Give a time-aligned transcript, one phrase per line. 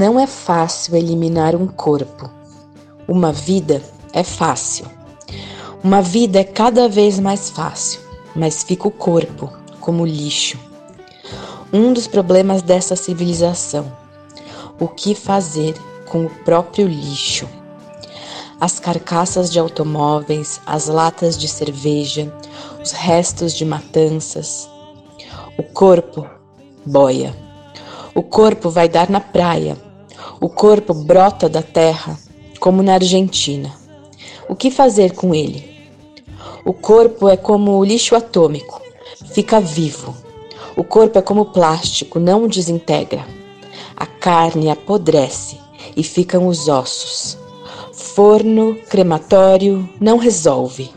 [0.00, 2.30] Não é fácil eliminar um corpo.
[3.06, 3.82] Uma vida
[4.14, 4.86] é fácil.
[5.84, 8.00] Uma vida é cada vez mais fácil,
[8.34, 10.58] mas fica o corpo como lixo.
[11.70, 13.92] Um dos problemas dessa civilização.
[14.80, 15.74] O que fazer
[16.08, 17.46] com o próprio lixo?
[18.58, 22.34] As carcaças de automóveis, as latas de cerveja,
[22.82, 24.66] os restos de matanças.
[25.58, 26.26] O corpo
[26.86, 27.36] boia.
[28.14, 29.89] O corpo vai dar na praia.
[30.42, 32.18] O corpo brota da terra,
[32.58, 33.70] como na Argentina.
[34.48, 35.70] O que fazer com ele?
[36.64, 38.80] O corpo é como o lixo atômico,
[39.34, 40.16] fica vivo.
[40.74, 43.26] O corpo é como plástico, não desintegra.
[43.94, 45.58] A carne apodrece
[45.94, 47.36] e ficam os ossos.
[47.92, 50.90] Forno, crematório, não resolve.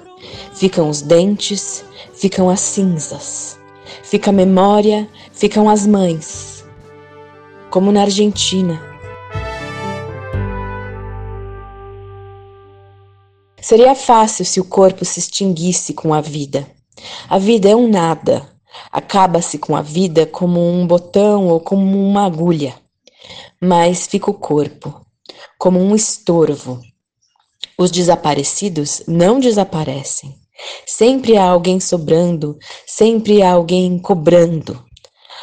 [0.54, 3.60] Ficam os dentes, ficam as cinzas.
[4.04, 6.64] Fica a memória, ficam as mães.
[7.70, 8.93] Como na Argentina.
[13.64, 16.68] Seria fácil se o corpo se extinguisse com a vida.
[17.30, 18.46] A vida é um nada.
[18.92, 22.76] Acaba-se com a vida como um botão ou como uma agulha.
[23.62, 25.06] Mas fica o corpo,
[25.58, 26.82] como um estorvo.
[27.78, 30.36] Os desaparecidos não desaparecem.
[30.86, 34.84] Sempre há alguém sobrando, sempre há alguém cobrando.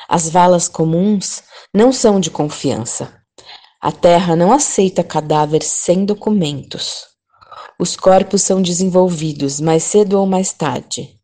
[0.06, 3.14] As valas comuns não são de confiança.
[3.80, 7.09] A terra não aceita cadáver sem documentos.
[7.81, 11.17] Os corpos são desenvolvidos mais cedo ou mais tarde.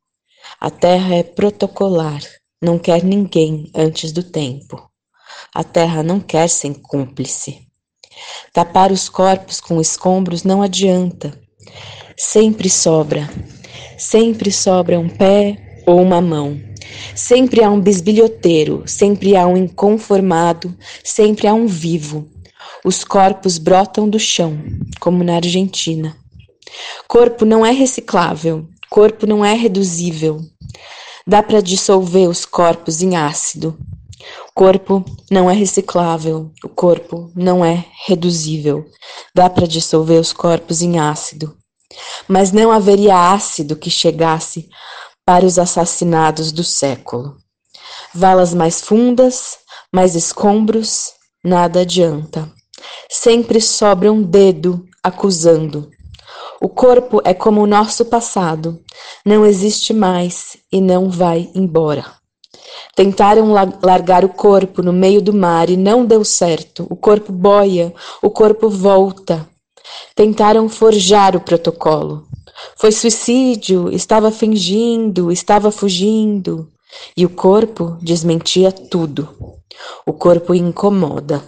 [0.59, 2.23] A terra é protocolar,
[2.62, 4.83] não quer ninguém antes do tempo.
[5.55, 7.59] A terra não quer sem cúmplice.
[8.55, 11.39] Tapar os corpos com escombros não adianta.
[12.17, 13.28] Sempre sobra.
[13.99, 16.59] Sempre sobra um pé ou uma mão.
[17.15, 20.75] Sempre há um bisbilhoteiro, sempre há um inconformado,
[21.05, 22.31] sempre há um vivo.
[22.83, 24.59] Os corpos brotam do chão,
[24.99, 26.16] como na Argentina.
[27.09, 30.41] Corpo não é reciclável, corpo não é reduzível.
[31.26, 33.76] Dá para dissolver os corpos em ácido.
[34.54, 38.86] Corpo não é reciclável, o corpo não é reduzível.
[39.34, 41.56] Dá para dissolver os corpos em ácido.
[42.26, 44.69] Mas não haveria ácido que chegasse
[45.25, 47.36] para os assassinados do século.
[48.15, 49.59] Valas mais fundas,
[49.92, 51.12] mais escombros,
[51.44, 52.50] nada adianta.
[53.10, 55.91] Sempre sobra um dedo acusando,
[56.61, 58.81] o corpo é como o nosso passado,
[59.25, 62.05] não existe mais e não vai embora.
[62.94, 63.53] Tentaram
[63.83, 66.87] largar o corpo no meio do mar e não deu certo.
[66.89, 69.47] O corpo boia, o corpo volta.
[70.15, 72.27] Tentaram forjar o protocolo.
[72.77, 76.71] Foi suicídio, estava fingindo, estava fugindo.
[77.15, 79.28] E o corpo desmentia tudo.
[80.06, 81.43] O corpo incomoda.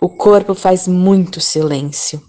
[0.00, 2.22] O corpo faz muito silêncio.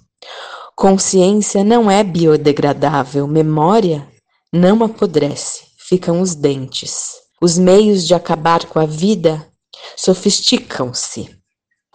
[0.75, 4.05] Consciência não é biodegradável, memória
[4.51, 7.11] não apodrece, ficam os dentes.
[7.41, 9.49] Os meios de acabar com a vida
[9.95, 11.33] sofisticam-se.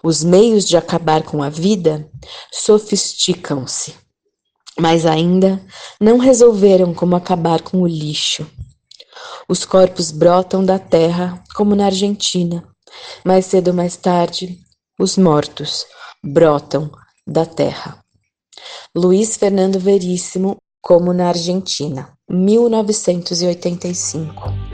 [0.02, 2.10] Os meios de acabar com a vida
[2.50, 3.94] sofisticam-se.
[4.78, 5.62] Mas ainda
[6.00, 8.46] não resolveram como acabar com o lixo.
[9.46, 12.66] Os corpos brotam da terra, como na Argentina.
[13.26, 14.58] Mais cedo ou mais tarde,
[14.98, 15.84] os mortos
[16.24, 16.90] brotam
[17.26, 17.99] da terra.
[18.94, 24.69] Luiz Fernando Veríssimo, como na Argentina, 1985.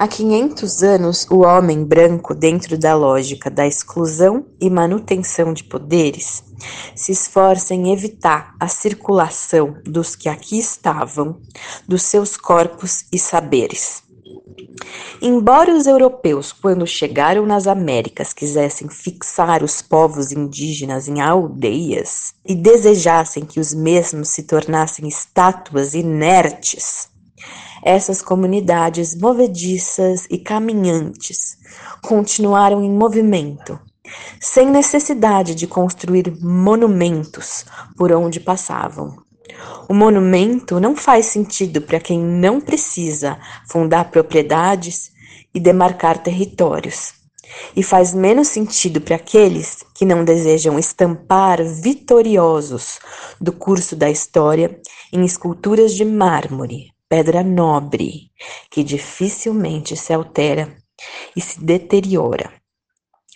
[0.00, 6.44] Há 500 anos, o homem branco, dentro da lógica da exclusão e manutenção de poderes,
[6.94, 11.40] se esforça em evitar a circulação dos que aqui estavam,
[11.88, 14.04] dos seus corpos e saberes.
[15.20, 22.54] Embora os europeus, quando chegaram nas Américas, quisessem fixar os povos indígenas em aldeias e
[22.54, 27.10] desejassem que os mesmos se tornassem estátuas inertes,
[27.88, 31.56] essas comunidades movediças e caminhantes
[32.02, 33.80] continuaram em movimento,
[34.38, 37.64] sem necessidade de construir monumentos
[37.96, 39.16] por onde passavam.
[39.88, 45.10] O monumento não faz sentido para quem não precisa fundar propriedades
[45.54, 47.14] e demarcar territórios,
[47.74, 52.98] e faz menos sentido para aqueles que não desejam estampar vitoriosos
[53.40, 54.78] do curso da história
[55.10, 58.30] em esculturas de mármore, pedra nobre,
[58.70, 60.76] que dificilmente se altera
[61.34, 62.52] e se deteriora.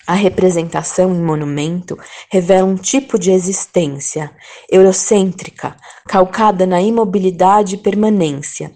[0.07, 1.97] A representação em monumento
[2.29, 4.35] revela um tipo de existência
[4.69, 5.77] eurocêntrica,
[6.09, 8.73] calcada na imobilidade e permanência,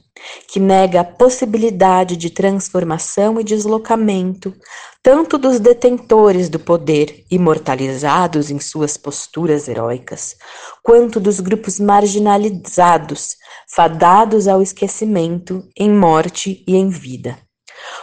[0.48, 4.54] que nega a possibilidade de transformação e deslocamento,
[5.06, 10.34] tanto dos detentores do poder, imortalizados em suas posturas heróicas,
[10.82, 13.36] quanto dos grupos marginalizados,
[13.72, 17.38] fadados ao esquecimento em morte e em vida.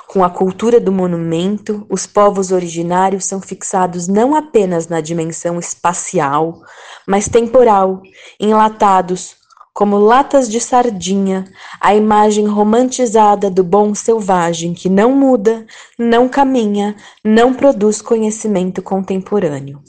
[0.07, 6.61] Com a cultura do monumento, os povos originários são fixados não apenas na dimensão espacial,
[7.05, 8.01] mas temporal,
[8.39, 9.35] enlatados,
[9.74, 11.46] como latas de sardinha,
[11.81, 15.66] a imagem romantizada do bom selvagem que não muda,
[15.98, 19.81] não caminha, não produz conhecimento contemporâneo.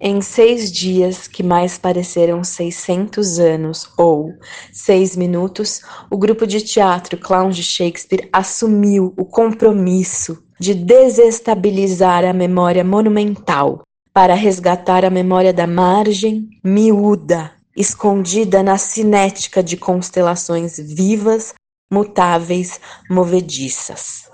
[0.00, 4.32] Em seis dias, que mais pareceram seiscentos anos, ou
[4.72, 5.80] seis minutos,
[6.10, 13.82] o grupo de teatro Clowns de Shakespeare assumiu o compromisso de desestabilizar a memória monumental
[14.12, 21.54] para resgatar a memória da margem miúda, escondida na cinética de constelações vivas,
[21.90, 22.80] mutáveis,
[23.10, 24.33] movediças.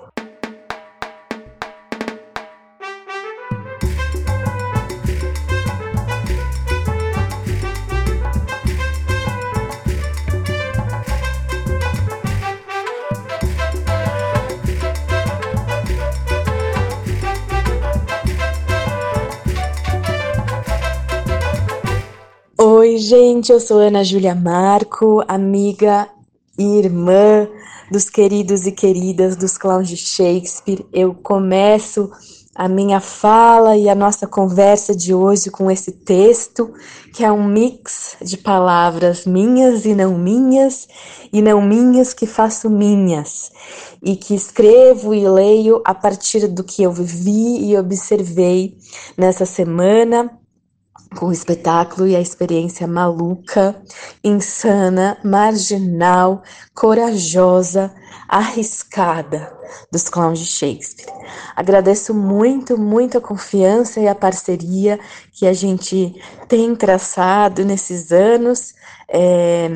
[23.10, 26.08] Gente, eu sou Ana Júlia Marco, amiga
[26.56, 27.48] e irmã
[27.90, 30.86] dos queridos e queridas dos clowns de Shakespeare.
[30.92, 32.08] Eu começo
[32.54, 36.72] a minha fala e a nossa conversa de hoje com esse texto,
[37.12, 40.86] que é um mix de palavras minhas e não minhas,
[41.32, 43.50] e não minhas que faço minhas,
[44.00, 48.78] e que escrevo e leio a partir do que eu vivi e observei
[49.18, 50.30] nessa semana
[51.16, 53.80] com o espetáculo e a experiência maluca,
[54.22, 56.42] insana, marginal,
[56.74, 57.92] corajosa,
[58.28, 59.52] arriscada
[59.90, 61.12] dos clowns de Shakespeare.
[61.56, 64.98] Agradeço muito, muito a confiança e a parceria
[65.32, 66.14] que a gente
[66.48, 68.74] tem traçado nesses anos.
[69.08, 69.68] É,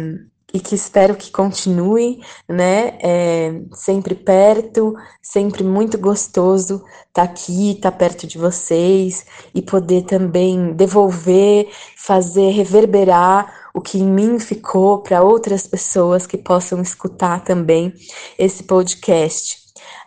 [0.54, 2.96] e que espero que continue, né?
[3.02, 6.76] É, sempre perto, sempre muito gostoso
[7.08, 13.80] estar tá aqui, estar tá perto de vocês e poder também devolver, fazer reverberar o
[13.80, 17.92] que em mim ficou para outras pessoas que possam escutar também
[18.38, 19.58] esse podcast.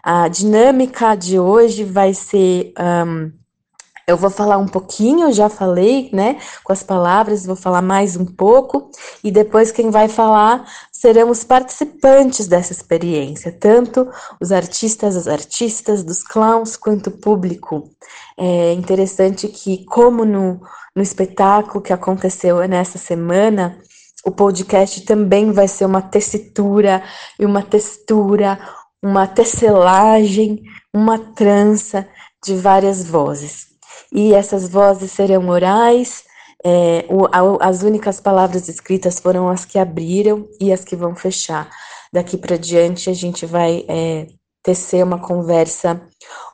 [0.02, 2.72] A dinâmica de hoje vai ser.
[2.80, 3.47] Um,
[4.08, 8.26] eu vou falar um pouquinho, já falei, né, com as palavras, vou falar mais um
[8.26, 8.90] pouco,
[9.22, 16.06] e depois quem vai falar serão os participantes dessa experiência, tanto os artistas, as artistas,
[16.06, 17.92] dos clowns, quanto o público.
[18.38, 20.62] É interessante que, como no,
[20.96, 23.78] no espetáculo que aconteceu nessa semana,
[24.24, 27.04] o podcast também vai ser uma tessitura
[27.38, 28.58] e uma textura,
[29.04, 32.08] uma tesselagem, uma trança
[32.42, 33.67] de várias vozes
[34.12, 36.24] e essas vozes serão orais.
[36.66, 41.16] É, o, a, as únicas palavras escritas foram as que abriram e as que vão
[41.16, 41.70] fechar.
[42.12, 44.28] Daqui para diante a gente vai é,
[44.64, 46.02] tecer uma conversa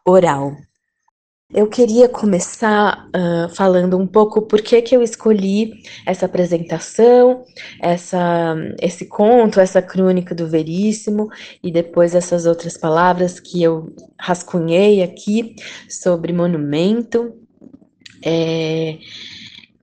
[0.06, 0.54] oral.
[1.54, 5.72] Eu queria começar uh, falando um pouco por que, que eu escolhi
[6.04, 7.44] essa apresentação,
[7.80, 11.30] essa, esse conto, essa crônica do Veríssimo
[11.64, 15.56] e depois essas outras palavras que eu rascunhei aqui
[15.88, 17.43] sobre monumento.
[18.24, 18.98] É,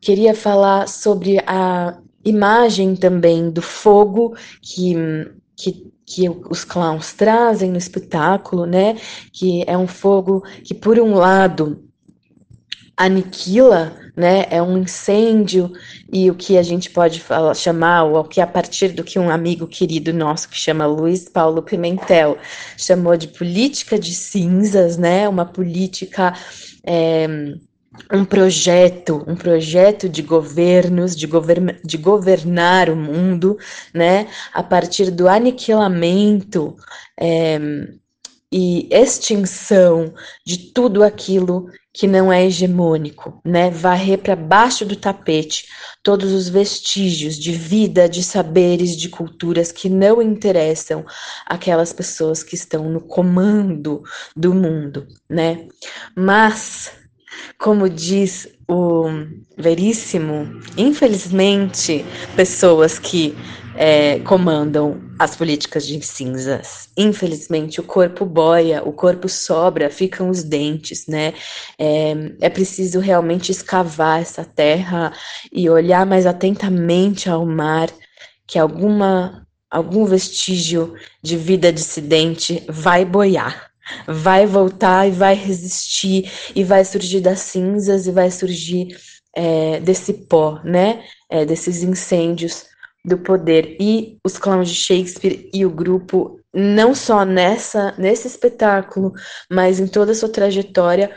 [0.01, 4.95] queria falar sobre a imagem também do fogo que,
[5.57, 8.97] que, que os clowns trazem no espetáculo, né?
[9.33, 11.85] Que é um fogo que, por um lado,
[12.97, 14.47] aniquila, né?
[14.51, 15.73] É um incêndio
[16.13, 19.19] e o que a gente pode falar, chamar, ou o que a partir do que
[19.19, 22.37] um amigo querido nosso que chama Luiz Paulo Pimentel
[22.77, 25.29] chamou de política de cinzas, né?
[25.29, 26.35] Uma política
[26.85, 27.27] é,
[28.13, 33.59] um projeto, um projeto de governos, de, govern de governar o mundo,
[33.95, 36.77] né, a partir do aniquilamento
[37.19, 37.59] é,
[38.53, 40.13] e extinção
[40.45, 43.69] de tudo aquilo que não é hegemônico, né?
[43.71, 45.67] Varrer para baixo do tapete
[46.03, 51.05] todos os vestígios de vida, de saberes, de culturas que não interessam
[51.47, 54.03] aquelas pessoas que estão no comando
[54.37, 55.67] do mundo, né?
[56.15, 56.93] Mas,
[57.59, 59.07] como diz o
[59.57, 62.05] Veríssimo, infelizmente,
[62.37, 63.37] pessoas que
[63.75, 66.89] é, comandam as políticas de cinzas.
[66.97, 71.35] Infelizmente, o corpo boia, o corpo sobra, ficam os dentes, né?
[71.79, 75.13] É, é preciso realmente escavar essa terra
[75.53, 77.89] e olhar mais atentamente ao mar,
[78.47, 83.70] que alguma algum vestígio de vida dissidente vai boiar,
[84.07, 88.97] vai voltar e vai resistir e vai surgir das cinzas e vai surgir
[89.35, 91.05] é, desse pó, né?
[91.29, 92.67] É, desses incêndios
[93.05, 99.13] do poder e os clowns de Shakespeare e o grupo não só nessa nesse espetáculo,
[99.51, 101.11] mas em toda a sua trajetória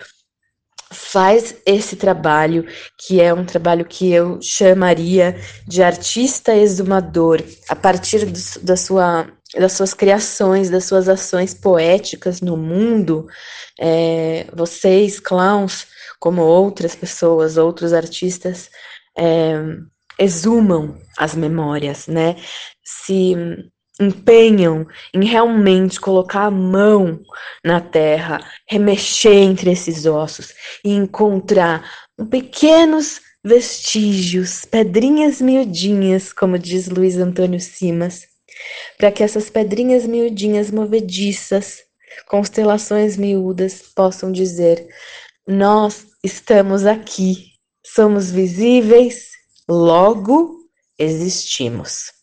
[0.93, 2.65] faz esse trabalho
[2.97, 5.35] que é um trabalho que eu chamaria
[5.67, 12.41] de artista exumador a partir do, da sua das suas criações, das suas ações poéticas
[12.41, 13.27] no mundo,
[13.79, 15.85] é, vocês clowns,
[16.19, 18.71] como outras pessoas, outros artistas,
[19.15, 19.53] é,
[20.17, 22.35] exumam as memórias, né?
[22.83, 23.35] Se
[23.99, 27.19] empenham em realmente colocar a mão
[27.63, 31.87] na terra, remexer entre esses ossos e encontrar
[32.29, 38.25] pequenos vestígios, pedrinhas miudinhas, como diz Luiz Antônio Simas,
[38.97, 41.83] para que essas pedrinhas miudinhas movediças,
[42.27, 44.87] constelações miúdas, possam dizer:
[45.47, 47.53] nós estamos aqui,
[47.85, 49.31] somos visíveis,
[49.67, 50.59] logo
[50.97, 52.22] existimos.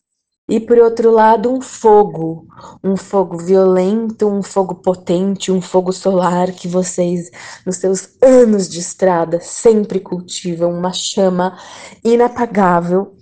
[0.50, 2.44] E por outro lado, um fogo,
[2.82, 7.30] um fogo violento, um fogo potente, um fogo solar que vocês,
[7.64, 11.56] nos seus anos de estrada, sempre cultivam, uma chama
[12.04, 13.14] inapagável,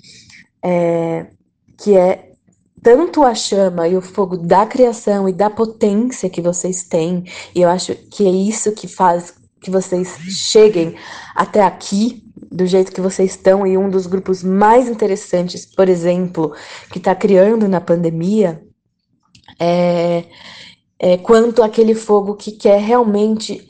[0.65, 1.27] é,
[1.77, 2.33] que é
[2.83, 7.61] tanto a chama e o fogo da criação e da potência que vocês têm, e
[7.61, 10.95] eu acho que é isso que faz que vocês cheguem
[11.35, 16.53] até aqui do jeito que vocês estão e um dos grupos mais interessantes, por exemplo,
[16.91, 18.63] que está criando na pandemia,
[19.59, 20.25] é,
[20.99, 23.67] é quanto aquele fogo que quer realmente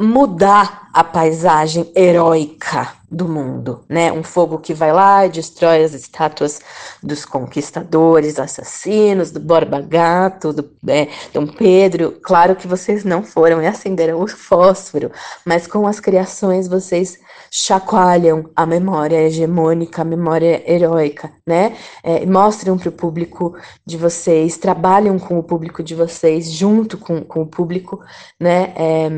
[0.00, 4.10] mudar a paisagem heróica do mundo, né?
[4.10, 6.60] Um fogo que vai lá e destrói as estátuas
[7.02, 12.12] dos conquistadores, assassinos, do Borba Gato, do é, Dom Pedro.
[12.22, 15.10] Claro que vocês não foram e acenderam o fósforo,
[15.44, 17.18] mas com as criações vocês
[17.50, 21.76] chacoalham a memória hegemônica, a memória heróica, né?
[22.02, 23.54] É, mostram para o público
[23.84, 28.00] de vocês, trabalham com o público de vocês, junto com, com o público,
[28.38, 28.72] né?
[28.76, 29.10] É,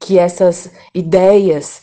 [0.00, 1.82] que essas ideias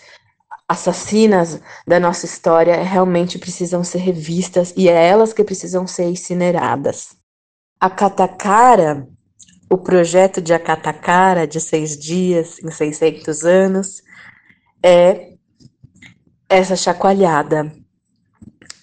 [0.67, 7.15] assassinas da nossa história realmente precisam ser revistas e é elas que precisam ser incineradas.
[7.79, 9.07] A Catacara,
[9.69, 14.01] o projeto de Acatacara de seis dias em 600 anos,
[14.83, 15.33] é
[16.50, 17.71] essa chacoalhada,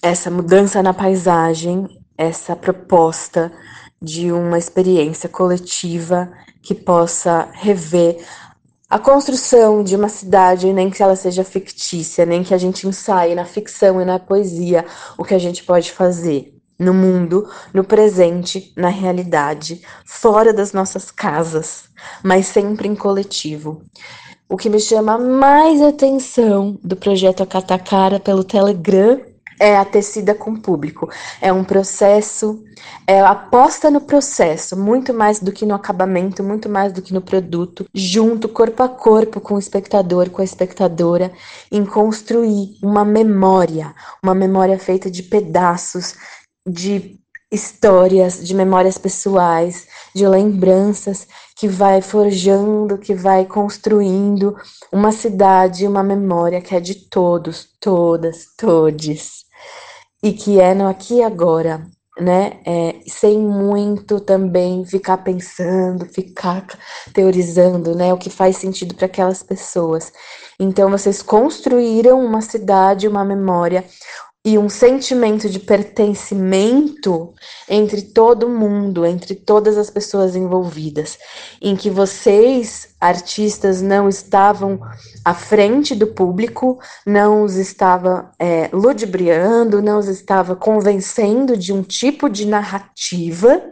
[0.01, 1.87] essa mudança na paisagem,
[2.17, 3.53] essa proposta
[4.01, 6.31] de uma experiência coletiva
[6.63, 8.25] que possa rever
[8.89, 13.35] a construção de uma cidade, nem que ela seja fictícia, nem que a gente ensaie
[13.35, 14.85] na ficção e na poesia
[15.19, 21.11] o que a gente pode fazer no mundo, no presente, na realidade, fora das nossas
[21.11, 21.85] casas,
[22.23, 23.83] mas sempre em coletivo.
[24.49, 30.53] O que me chama mais atenção do projeto Acatacara pelo Telegram é a tecida com
[30.53, 31.09] o público.
[31.41, 32.63] É um processo,
[33.07, 37.21] é aposta no processo, muito mais do que no acabamento, muito mais do que no
[37.21, 41.33] produto, junto, corpo a corpo com o espectador, com a espectadora,
[41.71, 46.15] em construir uma memória, uma memória feita de pedaços,
[46.67, 47.19] de
[47.53, 54.57] histórias, de memórias pessoais, de lembranças que vai forjando, que vai construindo
[54.91, 59.44] uma cidade, uma memória que é de todos, todas, todes
[60.25, 61.87] e que é no aqui e agora,
[62.19, 62.59] né?
[62.65, 66.67] É, sem muito também ficar pensando, ficar
[67.13, 68.11] teorizando, né?
[68.11, 70.11] O que faz sentido para aquelas pessoas.
[70.59, 73.85] Então, vocês construíram uma cidade, uma memória,
[74.45, 77.33] e um sentimento de pertencimento
[77.67, 81.19] entre todo mundo, entre todas as pessoas envolvidas,
[81.63, 84.79] em que vocês, artistas, não estavam
[85.25, 91.83] à frente do público, não os estava é, ludibriando, não os estava convencendo de um
[91.83, 93.63] tipo de narrativa,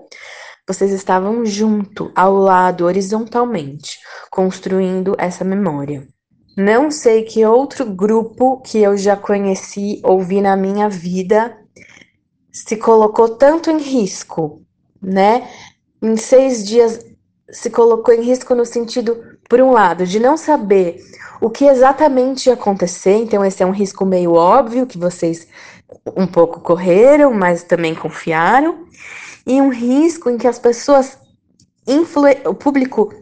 [0.67, 3.99] vocês estavam junto, ao lado, horizontalmente,
[4.31, 6.09] construindo essa memória.
[6.57, 11.57] Não sei que outro grupo que eu já conheci ou vi na minha vida
[12.53, 14.63] se colocou tanto em risco,
[15.01, 15.49] né?
[16.03, 17.05] Em seis dias
[17.51, 21.03] se colocou em risco no sentido, por um lado, de não saber
[21.41, 25.47] o que exatamente ia acontecer, então esse é um risco meio óbvio que vocês
[26.17, 28.87] um pouco correram, mas também confiaram,
[29.47, 31.19] e um risco em que as pessoas,
[32.47, 33.13] o público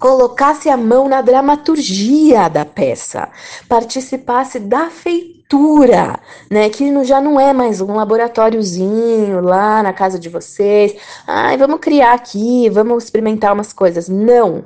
[0.00, 3.28] colocasse a mão na dramaturgia da peça,
[3.68, 6.18] participasse da feitura,
[6.50, 6.70] né?
[6.70, 10.96] Que já não é mais um laboratóriozinho lá na casa de vocês.
[11.26, 14.08] Ai, vamos criar aqui, vamos experimentar umas coisas.
[14.08, 14.64] Não.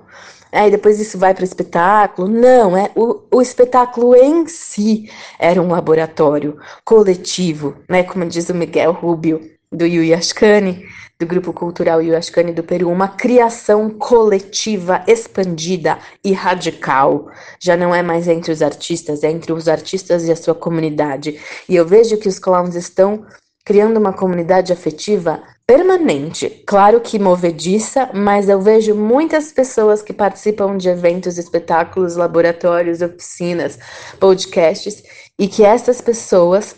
[0.53, 2.29] Aí depois isso vai para o espetáculo.
[2.29, 8.05] Não, é o, o espetáculo em si era um laboratório coletivo, né?
[8.05, 9.41] Como diz o Miguel Rubio
[9.73, 10.85] do Yu Yashkani
[11.19, 17.29] do Grupo Cultural Yuashkani do Peru, uma criação coletiva, expandida e radical.
[17.61, 21.39] Já não é mais entre os artistas, é entre os artistas e a sua comunidade.
[21.69, 23.25] E eu vejo que os clowns estão
[23.65, 26.51] criando uma comunidade afetiva permanente.
[26.67, 33.79] Claro que movediça, mas eu vejo muitas pessoas que participam de eventos, espetáculos, laboratórios, oficinas,
[34.21, 35.03] podcasts,
[35.39, 36.77] e que essas pessoas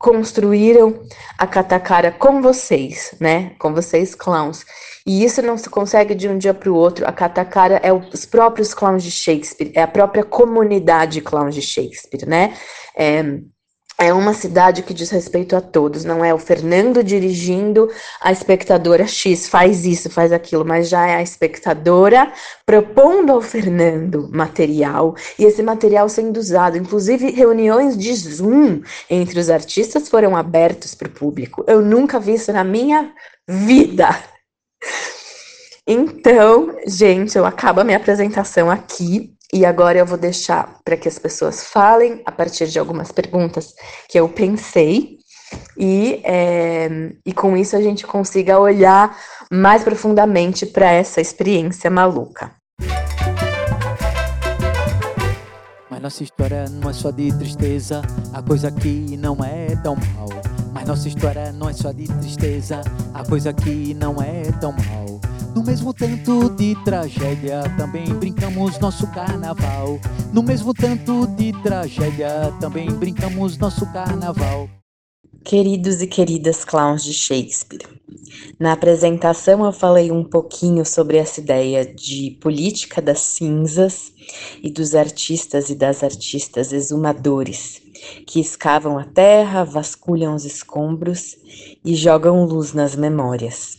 [0.00, 0.98] construíram
[1.36, 3.52] a Katakara com vocês, né?
[3.58, 4.64] Com vocês, clowns.
[5.06, 7.06] E isso não se consegue de um dia para o outro.
[7.06, 12.26] A Katakara é os próprios clowns de Shakespeare, é a própria comunidade clowns de Shakespeare,
[12.26, 12.56] né?
[12.96, 13.22] É,
[14.00, 19.06] é uma cidade que diz respeito a todos, não é o Fernando dirigindo a espectadora
[19.06, 22.32] X, faz isso, faz aquilo, mas já é a espectadora
[22.64, 26.78] propondo ao Fernando material e esse material sendo usado.
[26.78, 28.80] Inclusive, reuniões de Zoom
[29.10, 31.62] entre os artistas foram abertos para o público.
[31.68, 33.12] Eu nunca vi isso na minha
[33.46, 34.18] vida.
[35.86, 39.34] Então, gente, eu acabo a minha apresentação aqui.
[39.52, 43.74] E agora eu vou deixar para que as pessoas falem a partir de algumas perguntas
[44.08, 45.18] que eu pensei,
[45.76, 46.88] e, é,
[47.26, 49.16] e com isso a gente consiga olhar
[49.50, 52.52] mais profundamente para essa experiência maluca.
[55.90, 60.28] Mas nossa história não é só de tristeza, a coisa aqui não é tão mal.
[60.72, 62.80] Mas nossa história não é só de tristeza,
[63.12, 65.20] a coisa aqui não é tão mal.
[65.54, 69.98] No mesmo tanto de tragédia, também brincamos nosso carnaval.
[70.32, 74.68] No mesmo tanto de tragédia, também brincamos nosso carnaval.
[75.44, 77.86] Queridos e queridas clowns de Shakespeare,
[78.58, 84.12] na apresentação eu falei um pouquinho sobre essa ideia de política das cinzas
[84.62, 87.80] e dos artistas e das artistas exumadores
[88.26, 91.36] que escavam a terra, vasculham os escombros
[91.84, 93.78] e jogam luz nas memórias.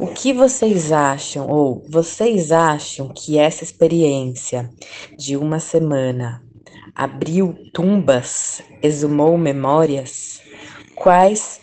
[0.00, 4.70] O que vocês acham, ou vocês acham que essa experiência
[5.18, 6.42] de uma semana
[6.94, 10.40] abriu tumbas, exumou memórias?
[10.94, 11.60] Quais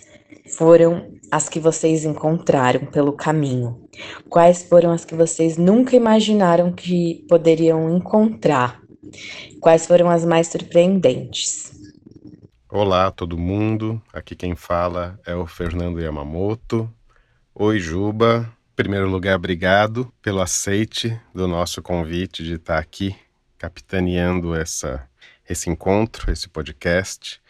[0.56, 3.90] foram as que vocês encontraram pelo caminho?
[4.30, 8.80] Quais foram as que vocês nunca imaginaram que poderiam encontrar?
[9.60, 11.72] Quais foram as mais surpreendentes?
[12.70, 14.00] Olá, todo mundo.
[14.14, 16.88] Aqui quem fala é o Fernando Yamamoto,
[17.60, 18.54] Oi, Juba.
[18.72, 23.16] Em primeiro lugar, obrigado pelo aceite do nosso convite de estar aqui
[23.58, 25.10] capitaneando essa,
[25.50, 27.42] esse encontro, esse podcast.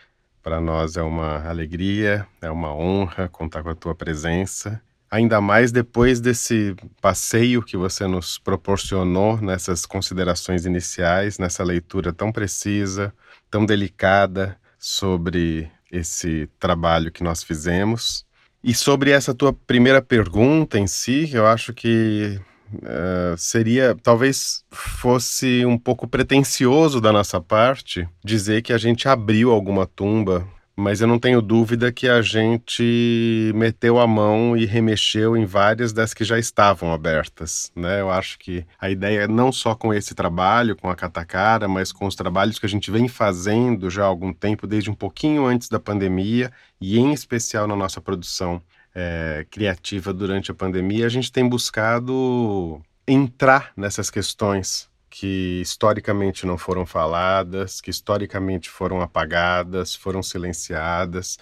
[0.41, 4.81] Para nós é uma alegria, é uma honra contar com a tua presença.
[5.11, 12.31] Ainda mais depois desse passeio que você nos proporcionou nessas considerações iniciais, nessa leitura tão
[12.31, 13.13] precisa,
[13.51, 18.25] tão delicada sobre esse trabalho que nós fizemos.
[18.63, 22.39] E sobre essa tua primeira pergunta em si, eu acho que
[22.73, 29.51] uh, seria, talvez fosse um pouco pretensioso da nossa parte dizer que a gente abriu
[29.51, 30.47] alguma tumba
[30.79, 35.91] mas eu não tenho dúvida que a gente meteu a mão e remexeu em várias
[35.91, 37.99] das que já estavam abertas, né?
[37.99, 42.05] Eu acho que a ideia não só com esse trabalho, com a Catacara, mas com
[42.05, 45.67] os trabalhos que a gente vem fazendo já há algum tempo, desde um pouquinho antes
[45.67, 48.61] da pandemia e em especial na nossa produção
[48.93, 54.87] é, criativa durante a pandemia, a gente tem buscado entrar nessas questões
[55.19, 61.39] que historicamente não foram faladas, que historicamente foram apagadas, foram silenciadas.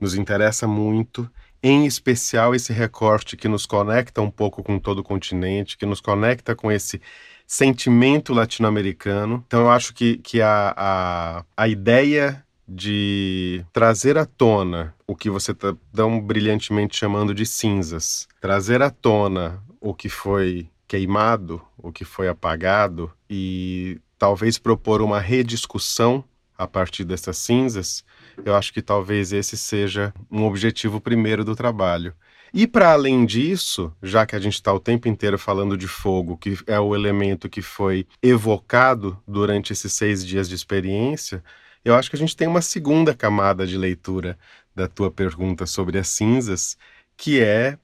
[0.00, 1.30] Nos interessa muito,
[1.62, 6.00] em especial esse recorte que nos conecta um pouco com todo o continente, que nos
[6.00, 7.02] conecta com esse
[7.46, 9.44] sentimento latino-americano.
[9.46, 15.28] Então eu acho que, que a, a, a ideia de trazer à tona o que
[15.28, 21.92] você está tão brilhantemente chamando de cinzas, trazer à tona o que foi queimado, o
[21.92, 26.24] que foi apagado, e talvez propor uma rediscussão
[26.56, 28.04] a partir dessas cinzas,
[28.44, 32.12] eu acho que talvez esse seja um objetivo primeiro do trabalho.
[32.52, 36.36] E para além disso, já que a gente está o tempo inteiro falando de fogo,
[36.36, 41.44] que é o elemento que foi evocado durante esses seis dias de experiência,
[41.84, 44.38] eu acho que a gente tem uma segunda camada de leitura
[44.74, 46.76] da tua pergunta sobre as cinzas,
[47.16, 47.78] que é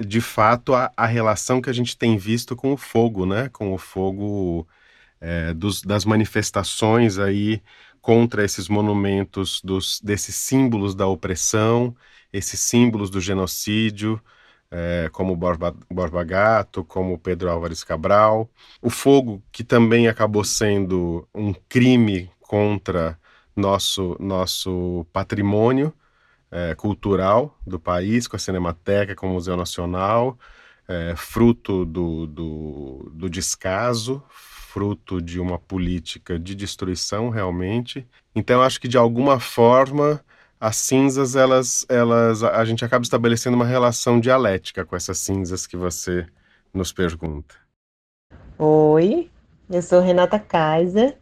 [0.00, 3.48] de fato a, a relação que a gente tem visto com o fogo, né?
[3.50, 4.66] Com o fogo
[5.20, 7.62] é, dos, das manifestações aí
[8.00, 11.94] contra esses monumentos dos, desses símbolos da opressão,
[12.32, 14.20] esses símbolos do genocídio,
[14.70, 18.50] é, como Borba, Borba Gato, como Pedro Álvares Cabral.
[18.80, 23.18] O fogo, que também acabou sendo um crime contra
[23.54, 25.92] nosso, nosso patrimônio
[26.50, 30.38] é, cultural do país, com a Cinemateca, com o Museu Nacional,
[30.88, 38.06] é, fruto do, do, do descaso, fruto de uma política de destruição realmente.
[38.34, 40.24] Então acho que de alguma forma
[40.60, 45.76] as cinzas elas elas a gente acaba estabelecendo uma relação dialética com essas cinzas que
[45.76, 46.26] você
[46.72, 47.54] nos pergunta.
[48.58, 49.30] Oi,
[49.70, 51.16] eu sou Renata Kaiser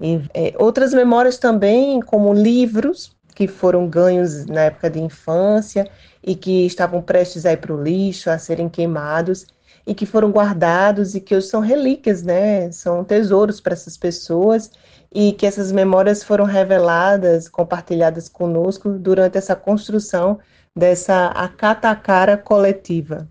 [0.00, 5.88] e é, outras memórias também como livros que foram ganhos na época de infância
[6.22, 9.46] e que estavam prestes a ir para o lixo, a serem queimados
[9.86, 12.70] e que foram guardados e que hoje são relíquias, né?
[12.70, 14.70] São tesouros para essas pessoas
[15.12, 20.38] e que essas memórias foram reveladas, compartilhadas conosco durante essa construção
[20.74, 23.28] dessa acatacara coletiva.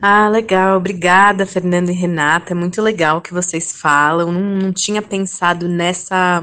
[0.00, 0.76] Ah, legal.
[0.76, 2.52] Obrigada, Fernanda e Renata.
[2.52, 4.30] É muito legal o que vocês falam.
[4.30, 6.42] Não, não tinha pensado nessa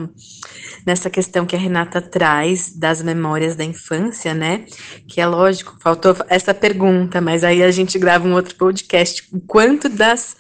[0.86, 4.66] nessa questão que a Renata traz das memórias da infância, né?
[5.08, 9.28] Que é lógico, faltou essa pergunta, mas aí a gente grava um outro podcast.
[9.32, 10.36] O quanto das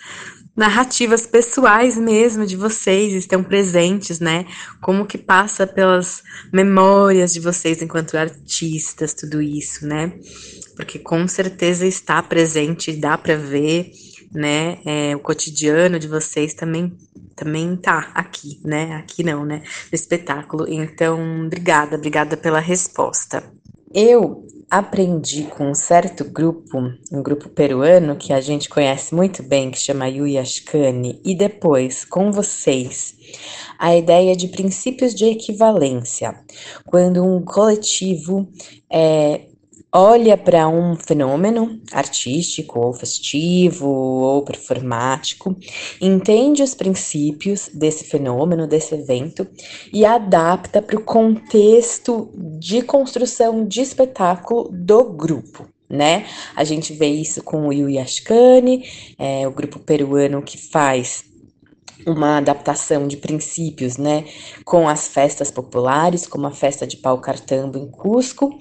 [0.56, 4.46] narrativas pessoais mesmo de vocês estão presentes, né?
[4.82, 6.24] Como que passa pelas
[6.54, 10.14] memórias de vocês enquanto artistas, tudo isso, né?
[10.76, 13.92] Porque com certeza está presente, dá para ver,
[14.32, 14.80] né?
[14.86, 16.96] É, o cotidiano de vocês também
[17.36, 18.96] também tá aqui, né?
[18.96, 19.62] Aqui não, né?
[19.92, 20.66] No espetáculo.
[20.68, 23.44] Então, obrigada, obrigada pela resposta.
[23.94, 26.78] Eu aprendi com um certo grupo,
[27.12, 32.32] um grupo peruano que a gente conhece muito bem, que chama Yuyashkani, e depois com
[32.32, 33.16] vocês,
[33.78, 36.38] a ideia de princípios de equivalência.
[36.86, 38.50] Quando um coletivo
[38.92, 39.48] é,
[39.98, 45.56] olha para um fenômeno artístico ou festivo ou performático,
[46.02, 49.48] entende os princípios desse fenômeno, desse evento
[49.94, 52.30] e adapta para o contexto
[52.60, 55.66] de construção de espetáculo do grupo.
[55.90, 56.26] Né?
[56.56, 58.84] A gente vê isso com o Yu Yashkani,
[59.18, 61.24] é, o grupo peruano que faz
[62.06, 64.26] uma adaptação de princípios, né,
[64.64, 68.58] com as festas populares, como a festa de pau cartambo em Cusco,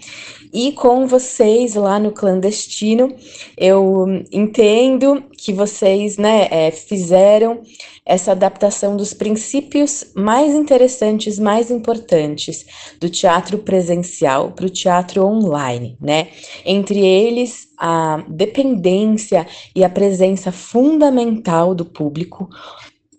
[0.53, 3.15] e com vocês lá no clandestino,
[3.57, 7.63] eu entendo que vocês, né, é, fizeram
[8.07, 12.67] essa adaptação dos princípios mais interessantes, mais importantes
[13.01, 16.29] do teatro presencial para o teatro online, né?
[16.65, 22.49] Entre eles, a dependência e a presença fundamental do público,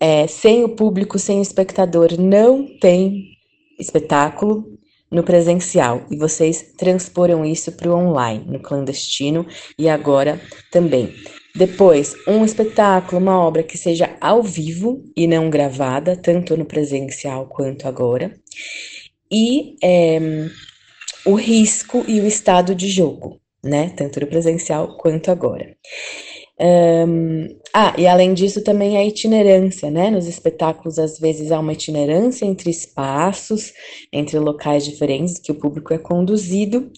[0.00, 3.36] é, sem o público, sem o espectador, não tem
[3.78, 4.64] espetáculo
[5.10, 9.46] no presencial e vocês transporam isso para o online, no clandestino
[9.78, 11.14] e agora também.
[11.54, 17.46] Depois, um espetáculo, uma obra que seja ao vivo e não gravada, tanto no presencial
[17.46, 18.38] quanto agora.
[19.32, 20.20] E é,
[21.24, 23.90] o risco e o estado de jogo, né?
[23.96, 25.74] Tanto no presencial quanto agora.
[26.58, 30.10] Um, ah, e além disso também a itinerância, né?
[30.10, 33.72] Nos espetáculos, às vezes, há uma itinerância entre espaços,
[34.12, 36.90] entre locais diferentes que o público é conduzido,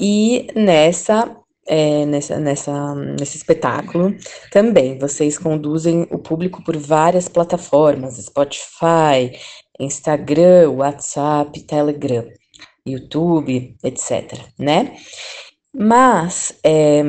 [0.00, 1.36] e nessa,
[1.68, 4.16] é, nessa, nessa, nesse espetáculo
[4.50, 9.38] também vocês conduzem o público por várias plataformas, Spotify,
[9.78, 12.26] Instagram, WhatsApp, Telegram,
[12.86, 14.96] YouTube, etc, né?
[15.74, 17.02] Mas é,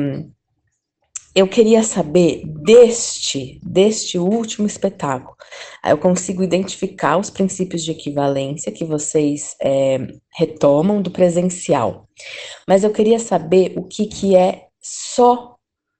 [1.34, 5.34] eu queria saber deste, deste último espetáculo.
[5.84, 9.98] Eu consigo identificar os princípios de equivalência que vocês é,
[10.34, 12.06] retomam do presencial.
[12.68, 15.56] Mas eu queria saber o que, que é só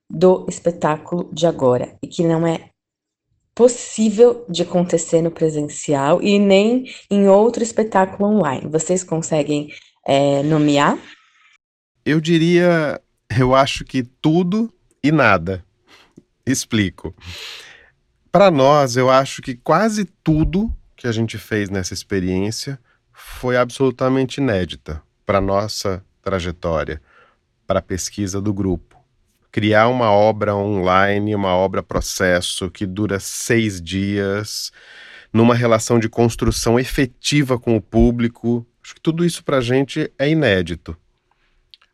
[0.08, 2.68] do espetáculo de agora e que não é
[3.54, 8.68] possível de acontecer no presencial e nem em outro espetáculo online.
[8.68, 9.68] Vocês conseguem
[10.06, 10.98] é, nomear?
[12.04, 13.00] Eu diria,
[13.38, 15.64] eu acho que tudo e nada.
[16.46, 17.14] Explico.
[18.30, 22.78] Para nós, eu acho que quase tudo que a gente fez nessa experiência
[23.12, 27.02] foi absolutamente inédita para nossa trajetória,
[27.66, 28.96] para a pesquisa do grupo.
[29.50, 34.72] Criar uma obra online, uma obra processo que dura seis dias,
[35.32, 40.10] numa relação de construção efetiva com o público, acho que tudo isso para a gente
[40.18, 40.96] é inédito.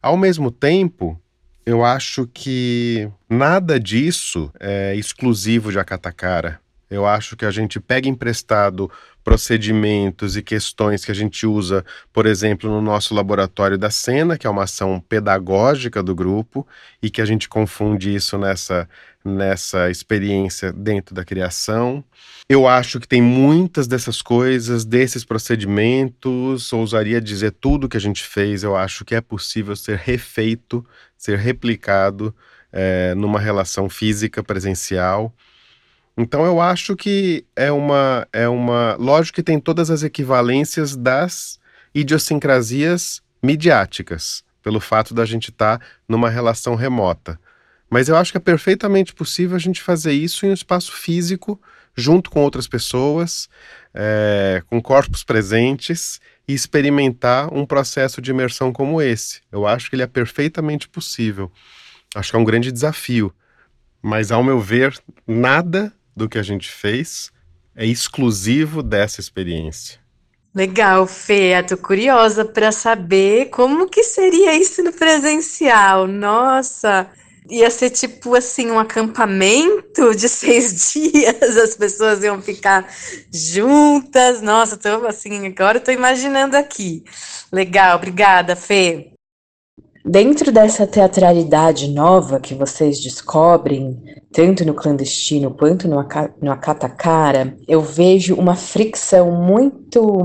[0.00, 1.20] Ao mesmo tempo,
[1.68, 6.58] eu acho que nada disso é exclusivo de Acatacara.
[6.90, 8.90] Eu acho que a gente pega emprestado
[9.22, 14.46] procedimentos e questões que a gente usa, por exemplo, no nosso laboratório da cena, que
[14.46, 16.66] é uma ação pedagógica do grupo,
[17.02, 18.88] e que a gente confunde isso nessa,
[19.22, 22.02] nessa experiência dentro da criação.
[22.48, 28.22] Eu acho que tem muitas dessas coisas, desses procedimentos, ousaria dizer tudo que a gente
[28.24, 30.82] fez, eu acho que é possível ser refeito,
[31.18, 32.34] ser replicado
[32.72, 35.34] é, numa relação física presencial.
[36.20, 41.60] Então eu acho que é uma é uma lógico que tem todas as equivalências das
[41.94, 47.38] idiosincrasias midiáticas, pelo fato da gente estar tá numa relação remota.
[47.88, 51.60] Mas eu acho que é perfeitamente possível a gente fazer isso em um espaço físico,
[51.96, 53.48] junto com outras pessoas,
[53.94, 59.40] é, com corpos presentes, e experimentar um processo de imersão como esse.
[59.52, 61.50] Eu acho que ele é perfeitamente possível.
[62.14, 63.32] Acho que é um grande desafio.
[64.02, 67.30] Mas, ao meu ver, nada do que a gente fez
[67.74, 69.98] é exclusivo dessa experiência.
[70.54, 71.56] Legal, Fê.
[71.56, 76.08] Eu tô curiosa para saber como que seria isso no presencial.
[76.08, 77.08] Nossa,
[77.48, 81.56] ia ser tipo assim um acampamento de seis dias.
[81.56, 82.92] As pessoas iam ficar
[83.32, 84.42] juntas.
[84.42, 87.04] Nossa, tô assim agora tô imaginando aqui.
[87.52, 89.12] Legal, obrigada, Fê.
[90.08, 95.98] Dentro dessa teatralidade nova que vocês descobrem, tanto no clandestino quanto no,
[96.50, 100.24] Acatacara, eu vejo uma fricção muito,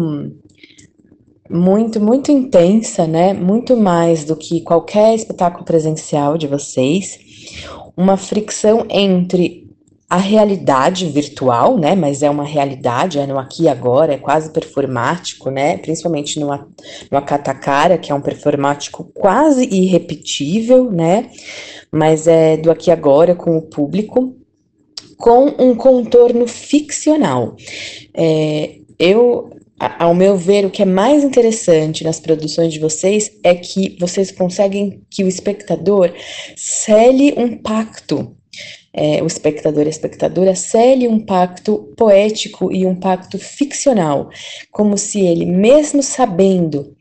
[1.50, 3.34] muito, muito intensa, né?
[3.34, 7.20] Muito mais do que qualquer espetáculo presencial de vocês.
[7.98, 9.63] Uma fricção entre
[10.14, 11.96] a realidade virtual, né?
[11.96, 15.76] Mas é uma realidade, é no aqui e agora, é quase performático, né?
[15.80, 16.50] Principalmente no,
[17.10, 21.32] no Akatacara, que é um performático quase irrepetível, né?
[21.92, 24.36] Mas é do aqui e agora com o público,
[25.18, 27.56] com um contorno ficcional.
[28.14, 29.50] É, eu
[29.80, 34.30] ao meu ver, o que é mais interessante nas produções de vocês é que vocês
[34.30, 36.14] conseguem que o espectador
[36.56, 38.38] cele um pacto
[38.94, 44.30] é, o espectador e a espectadora cele um pacto poético e um pacto ficcional,
[44.72, 46.96] como se ele, mesmo sabendo,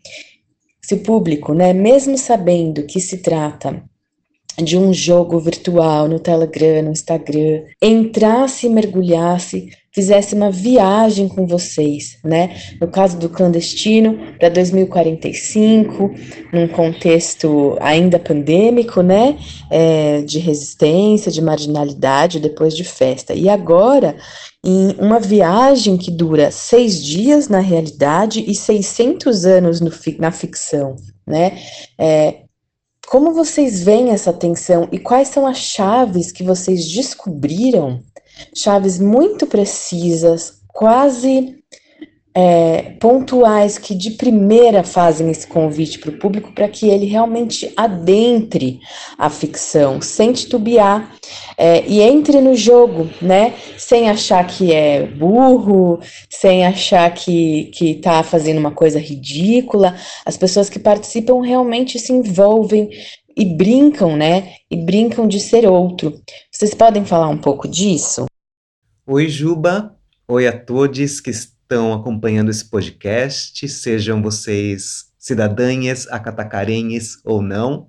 [0.81, 3.83] se o público, né, mesmo sabendo que se trata
[4.57, 11.47] de um jogo virtual no Telegram, no Instagram, entrasse e mergulhasse fizesse uma viagem com
[11.47, 12.57] vocês, né?
[12.81, 16.11] No caso do clandestino, para 2045,
[16.53, 19.39] num contexto ainda pandêmico, né?
[19.71, 23.35] É, de resistência, de marginalidade, depois de festa.
[23.35, 24.17] E agora,
[24.65, 30.97] em uma viagem que dura seis dias na realidade e 600 anos no, na ficção,
[31.27, 31.59] né?
[31.99, 32.43] É,
[33.09, 38.01] como vocês veem essa tensão e quais são as chaves que vocês descobriram
[38.55, 41.63] chaves muito precisas, quase
[42.35, 47.71] é, pontuais, que de primeira fazem esse convite para o público para que ele realmente
[47.77, 48.81] adentre
[49.19, 51.15] a ficção, sem titubear
[51.59, 53.53] é, e entre no jogo, né?
[53.77, 59.95] Sem achar que é burro, sem achar que está fazendo uma coisa ridícula.
[60.25, 62.89] As pessoas que participam realmente se envolvem
[63.37, 64.55] e brincam, né?
[64.71, 66.21] E brincam de ser outro.
[66.51, 68.27] Vocês podem falar um pouco disso?
[69.07, 69.97] Oi, Juba.
[70.29, 77.89] Oi a todos que estão acompanhando esse podcast, sejam vocês cidadãs, acatacarenhas ou não.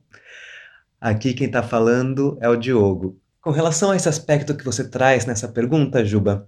[0.99, 3.19] Aqui quem está falando é o Diogo.
[3.41, 6.47] Com relação a esse aspecto que você traz nessa pergunta, Juba,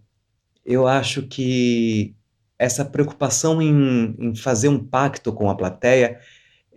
[0.65, 2.15] eu acho que
[2.57, 6.19] essa preocupação em, em fazer um pacto com a plateia,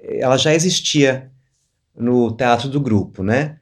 [0.02, 1.30] ela já existia
[1.98, 3.58] no teatro do grupo, né?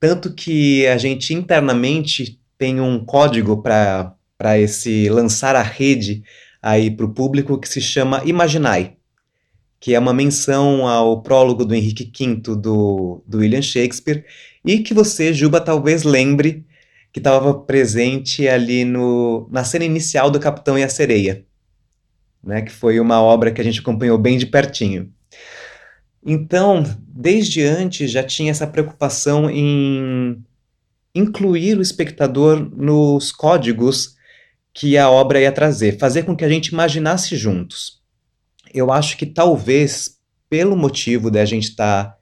[0.00, 6.22] Tanto que a gente internamente tem um código para esse lançar a rede
[6.62, 8.96] aí para o público que se chama Imaginai,
[9.80, 14.24] que é uma menção ao prólogo do Henrique V do, do William Shakespeare
[14.64, 16.66] e que você, Juba, talvez lembre
[17.12, 21.44] que estava presente ali no, na cena inicial do Capitão e a Sereia,
[22.42, 25.12] né, que foi uma obra que a gente acompanhou bem de pertinho.
[26.24, 30.44] Então, desde antes já tinha essa preocupação em
[31.14, 34.16] incluir o espectador nos códigos
[34.72, 38.00] que a obra ia trazer, fazer com que a gente imaginasse juntos.
[38.72, 42.16] Eu acho que talvez, pelo motivo de a gente estar tá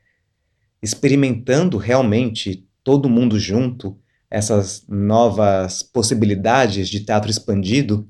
[0.83, 3.99] experimentando realmente todo mundo junto,
[4.31, 8.09] essas novas possibilidades de teatro expandido,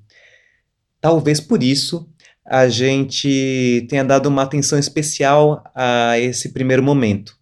[1.01, 2.09] talvez por isso
[2.47, 7.37] a gente tenha dado uma atenção especial a esse primeiro momento.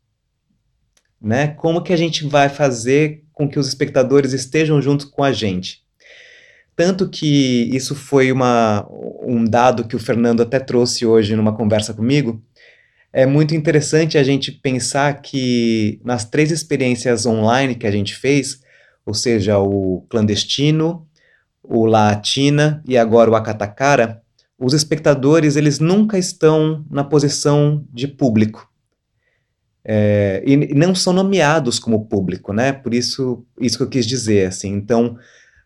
[1.21, 1.49] Né?
[1.49, 5.83] Como que a gente vai fazer com que os espectadores estejam junto com a gente?
[6.75, 8.87] Tanto que isso foi uma,
[9.23, 12.43] um dado que o Fernando até trouxe hoje numa conversa comigo.
[13.13, 18.61] É muito interessante a gente pensar que nas três experiências online que a gente fez,
[19.07, 21.07] ou seja, o clandestino,
[21.63, 24.24] o Latina e agora o Acatacara,
[24.59, 28.71] os espectadores eles nunca estão na posição de público.
[29.85, 32.73] É, e não são nomeados como público, né?
[32.73, 34.73] Por isso, isso que eu quis dizer, assim.
[34.73, 35.19] Então,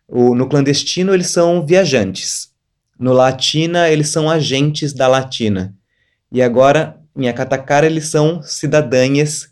[0.07, 2.51] o, no clandestino eles são viajantes.
[2.99, 5.73] No Latina eles são agentes da Latina.
[6.31, 9.49] E agora, em Acatacara, eles são cidadãs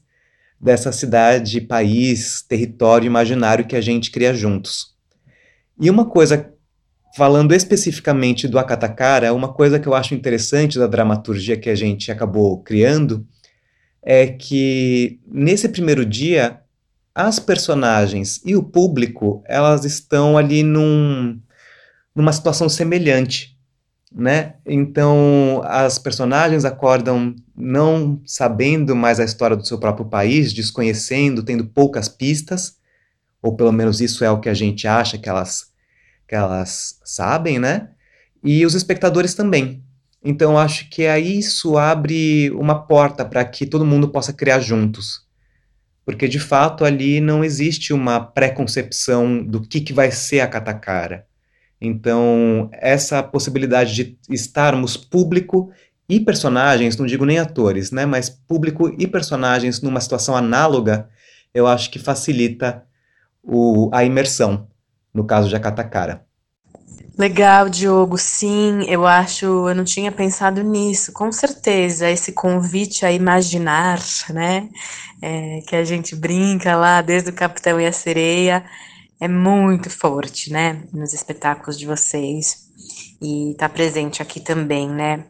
[0.59, 4.95] dessa cidade, país, território imaginário que a gente cria juntos.
[5.79, 6.51] E uma coisa,
[7.17, 12.11] falando especificamente do Acatacara, uma coisa que eu acho interessante da dramaturgia que a gente
[12.11, 13.25] acabou criando
[14.03, 16.61] é que nesse primeiro dia
[17.15, 21.41] as personagens e o público elas estão ali num,
[22.15, 23.57] numa situação semelhante,
[24.13, 24.53] né?
[24.63, 31.65] Então as personagens acordam não sabendo mais a história do seu próprio país, desconhecendo, tendo
[31.65, 32.77] poucas pistas,
[33.41, 35.75] ou pelo menos isso é o que a gente acha que elas
[36.27, 37.89] que elas sabem, né?
[38.43, 39.83] E os espectadores também.
[40.23, 45.27] Então acho que aí isso abre uma porta para que todo mundo possa criar juntos
[46.07, 51.25] porque de fato ali não existe uma preconcepção do que, que vai ser a catacara.
[51.81, 55.69] Então, essa possibilidade de estarmos público
[56.07, 61.09] e personagens, não digo nem atores, né, mas público e personagens numa situação análoga,
[61.53, 62.85] eu acho que facilita
[63.43, 64.65] o, a imersão,
[65.17, 66.23] no caso de a catacara.
[67.17, 68.15] Legal, Diogo.
[68.15, 71.11] Sim, eu acho, eu não tinha pensado nisso.
[71.11, 73.99] Com certeza, esse convite a imaginar,
[74.29, 74.69] né?
[75.19, 78.63] É, que a gente brinca lá desde o Capitão e a Sereia,
[79.19, 80.83] é muito forte, né?
[80.93, 82.67] Nos espetáculos de vocês.
[83.19, 85.25] E tá presente aqui também, né?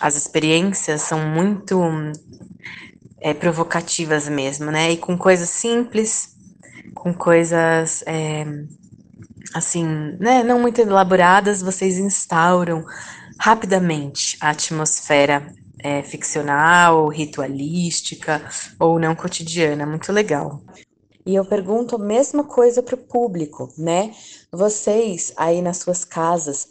[0.00, 1.78] As experiências são muito
[3.20, 4.92] é, provocativas mesmo, né?
[4.92, 6.34] E com coisas simples,
[6.94, 8.02] com coisas.
[8.06, 8.46] É,
[9.54, 9.84] assim,
[10.18, 12.84] né, não muito elaboradas, vocês instauram
[13.38, 18.42] rapidamente a atmosfera é, ficcional, ritualística
[18.78, 20.60] ou não cotidiana, muito legal.
[21.24, 24.14] E eu pergunto a mesma coisa para o público, né?
[24.50, 26.68] Vocês aí nas suas casas,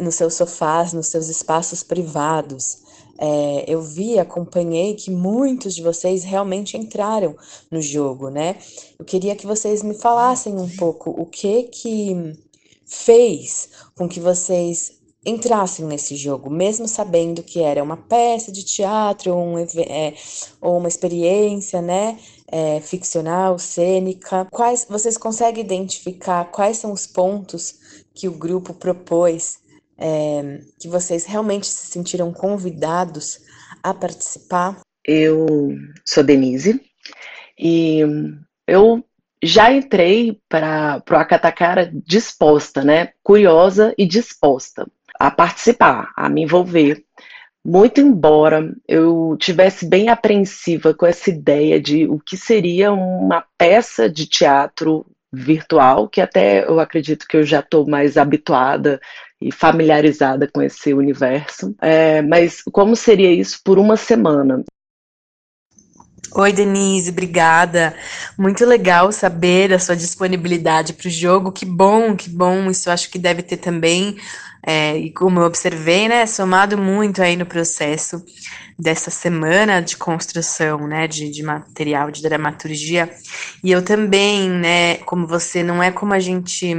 [0.00, 2.81] nos seus sofás, nos seus espaços privados,
[3.24, 7.36] é, eu vi, acompanhei que muitos de vocês realmente entraram
[7.70, 8.56] no jogo, né?
[8.98, 12.36] Eu queria que vocês me falassem um pouco o que que
[12.84, 19.32] fez com que vocês entrassem nesse jogo, mesmo sabendo que era uma peça de teatro
[19.36, 20.14] um, é,
[20.60, 24.48] ou uma experiência, né, é, ficcional, cênica.
[24.50, 27.76] Quais vocês conseguem identificar quais são os pontos
[28.12, 29.61] que o grupo propôs
[29.98, 33.40] é, que vocês realmente se sentiram convidados
[33.82, 34.80] a participar?
[35.04, 35.46] Eu
[36.04, 36.80] sou Denise
[37.58, 38.00] e
[38.66, 39.04] eu
[39.42, 43.10] já entrei para o Acatacara disposta, né?
[43.22, 44.86] Curiosa e disposta
[45.18, 47.04] a participar, a me envolver.
[47.64, 54.08] Muito embora eu tivesse bem apreensiva com essa ideia de o que seria uma peça
[54.10, 59.00] de teatro virtual, que até eu acredito que eu já estou mais habituada
[59.46, 61.74] e familiarizada com esse universo.
[61.80, 64.64] É, mas como seria isso por uma semana?
[66.34, 67.94] Oi, Denise, obrigada.
[68.38, 71.52] Muito legal saber da sua disponibilidade para o jogo.
[71.52, 72.70] Que bom, que bom.
[72.70, 74.16] Isso acho que deve ter também,
[74.64, 78.24] é, e como eu observei, né, somado muito aí no processo
[78.78, 83.10] dessa semana de construção, né, de, de material de dramaturgia.
[83.62, 86.74] E eu também, né, como você, não é como a gente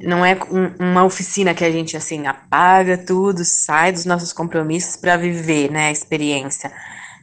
[0.00, 4.96] não é um, uma oficina que a gente assim apaga tudo, sai dos nossos compromissos
[4.96, 6.72] para viver, né, a experiência.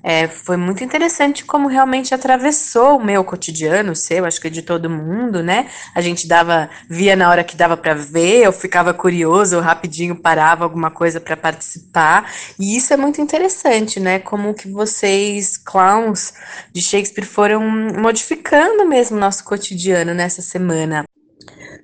[0.05, 4.61] É, foi muito interessante como realmente atravessou o meu cotidiano, o seu, acho que de
[4.61, 5.69] todo mundo, né?
[5.95, 10.13] A gente dava, via na hora que dava para ver, eu ficava curioso, eu rapidinho
[10.13, 12.29] parava alguma coisa para participar.
[12.59, 14.19] E isso é muito interessante, né?
[14.19, 16.33] Como que vocês, clowns
[16.73, 17.61] de Shakespeare, foram
[17.97, 21.05] modificando mesmo o nosso cotidiano nessa semana.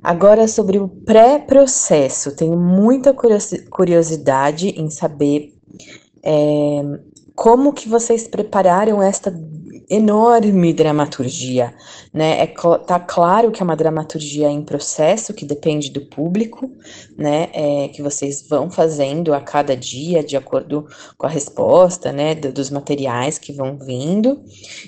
[0.02, 3.14] Agora sobre o pré-processo, tenho muita
[3.70, 5.54] curiosidade em saber
[6.24, 6.82] é,
[7.36, 9.30] como que vocês prepararam esta
[9.90, 11.74] enorme dramaturgia,
[12.14, 12.44] né?
[12.44, 12.48] É,
[12.86, 16.72] tá claro que é uma dramaturgia em processo, que depende do público,
[17.18, 17.50] né?
[17.54, 20.88] É, que vocês vão fazendo a cada dia, de acordo
[21.18, 22.36] com a resposta, né?
[22.36, 24.42] dos materiais que vão vindo.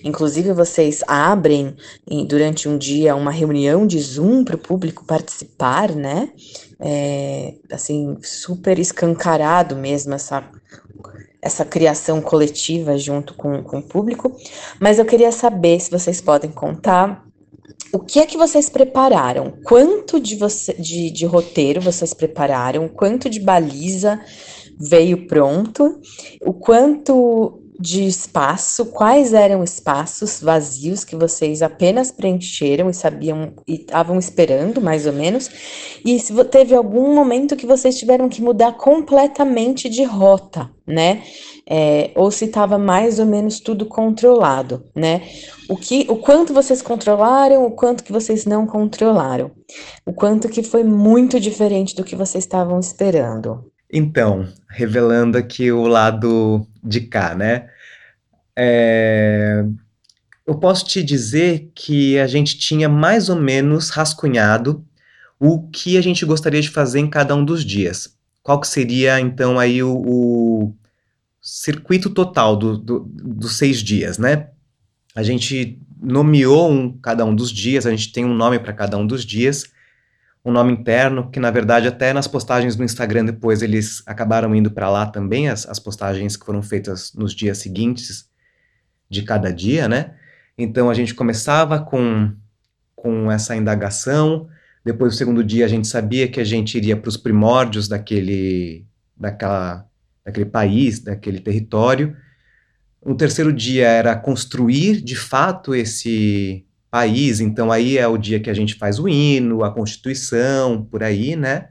[0.03, 1.75] Inclusive, vocês abrem
[2.27, 6.29] durante um dia uma reunião de Zoom para o público participar, né?
[6.79, 10.43] É, assim, super escancarado mesmo essa
[11.41, 14.35] essa criação coletiva junto com, com o público,
[14.79, 17.25] mas eu queria saber se vocês podem contar
[17.93, 19.51] o que é que vocês prepararam?
[19.63, 22.87] Quanto de, você, de, de roteiro vocês prepararam?
[22.87, 24.19] Quanto de baliza
[24.79, 25.99] veio pronto?
[26.45, 33.75] O quanto de espaço, quais eram espaços vazios que vocês apenas preencheram e sabiam e
[33.75, 35.49] estavam esperando, mais ou menos,
[36.05, 41.23] e se teve algum momento que vocês tiveram que mudar completamente de rota, né?
[41.67, 45.23] É, ou se estava mais ou menos tudo controlado, né?
[45.67, 49.51] O que, o quanto vocês controlaram, o quanto que vocês não controlaram,
[50.05, 53.71] o quanto que foi muito diferente do que vocês estavam esperando.
[53.91, 57.69] Então, revelando aqui o lado de cá, né?
[58.55, 59.63] É...
[60.45, 64.85] Eu posso te dizer que a gente tinha mais ou menos rascunhado
[65.39, 68.15] o que a gente gostaria de fazer em cada um dos dias.
[68.43, 70.75] Qual que seria, então, aí o, o
[71.41, 74.49] circuito total do, do, dos seis dias, né?
[75.15, 78.97] A gente nomeou um, cada um dos dias, a gente tem um nome para cada
[78.97, 79.65] um dos dias,
[80.43, 84.71] um nome interno, que na verdade até nas postagens no Instagram depois eles acabaram indo
[84.71, 88.29] para lá também, as, as postagens que foram feitas nos dias seguintes
[89.09, 90.15] de cada dia, né?
[90.57, 92.33] Então a gente começava com,
[92.95, 94.47] com essa indagação,
[94.83, 98.85] depois do segundo dia a gente sabia que a gente iria para os primórdios daquele,
[99.15, 99.85] daquela,
[100.25, 102.15] daquele país, daquele território.
[102.99, 108.49] O terceiro dia era construir de fato esse país, então aí é o dia que
[108.49, 111.69] a gente faz o hino, a Constituição, por aí, né?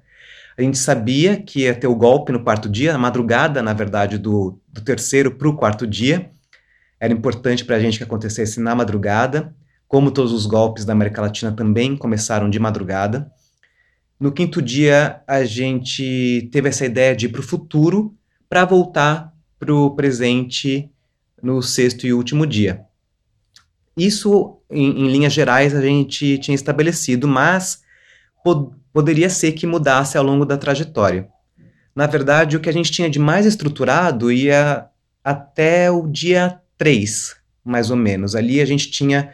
[0.57, 4.19] A gente sabia que ia ter o golpe no quarto dia, a madrugada, na verdade,
[4.19, 6.31] do, do terceiro para o quarto dia.
[6.99, 9.55] Era importante para a gente que acontecesse na madrugada,
[9.87, 13.31] como todos os golpes da América Latina também começaram de madrugada.
[14.19, 18.15] No quinto dia, a gente teve essa ideia de ir para o futuro
[18.49, 20.91] para voltar para o presente
[21.43, 22.85] no sexto e último dia.
[23.97, 27.83] Isso, em, em, linhas gerais, a gente tinha estabelecido, mas
[28.45, 31.29] pod poderia ser que mudasse ao longo da trajetória.
[31.95, 34.87] Na verdade, o que a gente tinha de mais estruturado ia
[35.23, 38.35] até o dia 3, mais ou menos.
[38.35, 39.33] Ali a gente tinha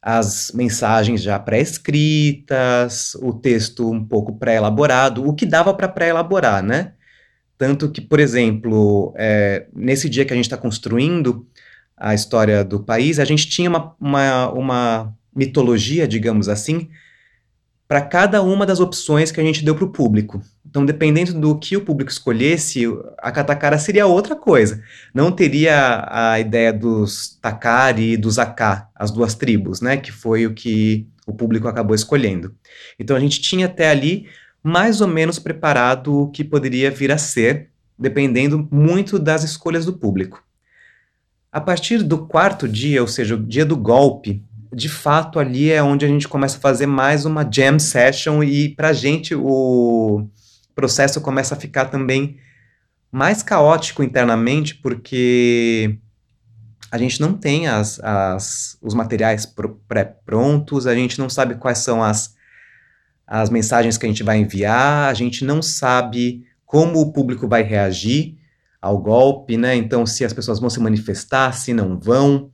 [0.00, 6.92] as mensagens já pré-escritas, o texto um pouco pré-elaborado, o que dava para pré-elaborar, né?
[7.58, 11.46] Tanto que, por exemplo, é, nesse dia que a gente está construindo,
[11.96, 16.88] a história do país, a gente tinha uma, uma, uma mitologia, digamos assim,
[17.88, 20.42] para cada uma das opções que a gente deu para o público.
[20.68, 22.84] Então, dependendo do que o público escolhesse,
[23.18, 24.82] a Katakara seria outra coisa.
[25.14, 29.96] Não teria a ideia dos Takari e dos Aká, as duas tribos, né?
[29.96, 32.54] Que foi o que o público acabou escolhendo.
[32.98, 34.26] Então, a gente tinha até ali
[34.62, 39.92] mais ou menos preparado o que poderia vir a ser, dependendo muito das escolhas do
[39.92, 40.45] público.
[41.56, 45.82] A partir do quarto dia, ou seja, o dia do golpe, de fato ali é
[45.82, 50.28] onde a gente começa a fazer mais uma jam session e pra gente o
[50.74, 52.36] processo começa a ficar também
[53.10, 55.96] mais caótico internamente porque
[56.92, 59.50] a gente não tem as, as, os materiais
[59.88, 62.34] pré-prontos, a gente não sabe quais são as,
[63.26, 67.62] as mensagens que a gente vai enviar, a gente não sabe como o público vai
[67.62, 68.35] reagir
[68.86, 69.74] ao golpe, né?
[69.74, 72.50] Então, se as pessoas vão se manifestar, se não vão,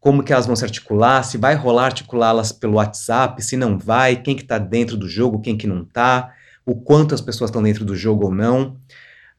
[0.00, 4.16] como que elas vão se articular, se vai rolar articulá-las pelo WhatsApp, se não vai,
[4.16, 6.32] quem que está dentro do jogo, quem que não está,
[6.64, 8.76] o quanto as pessoas estão dentro do jogo ou não.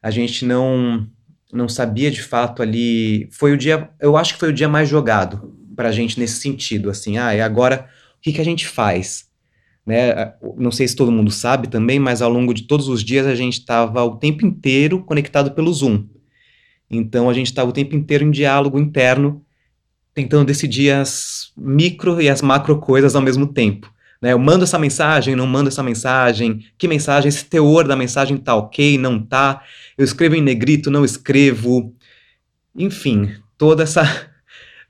[0.02, 1.06] A gente não
[1.50, 3.28] não sabia de fato ali.
[3.32, 6.40] Foi o dia, eu acho que foi o dia mais jogado para a gente nesse
[6.40, 7.16] sentido, assim.
[7.16, 9.26] Ah, e agora o que, que a gente faz?
[9.86, 10.34] Né?
[10.58, 13.34] Não sei se todo mundo sabe também, mas ao longo de todos os dias a
[13.34, 16.04] gente estava o tempo inteiro conectado pelo Zoom.
[16.90, 19.44] Então a gente estava o tempo inteiro em diálogo interno,
[20.14, 23.92] tentando decidir as micro e as macro coisas ao mesmo tempo.
[24.20, 24.32] Né?
[24.32, 28.54] Eu mando essa mensagem, não mando essa mensagem, que mensagem, esse teor da mensagem tá
[28.54, 29.62] ok, não tá,
[29.96, 31.94] eu escrevo em negrito, não escrevo,
[32.76, 34.02] enfim, toda essa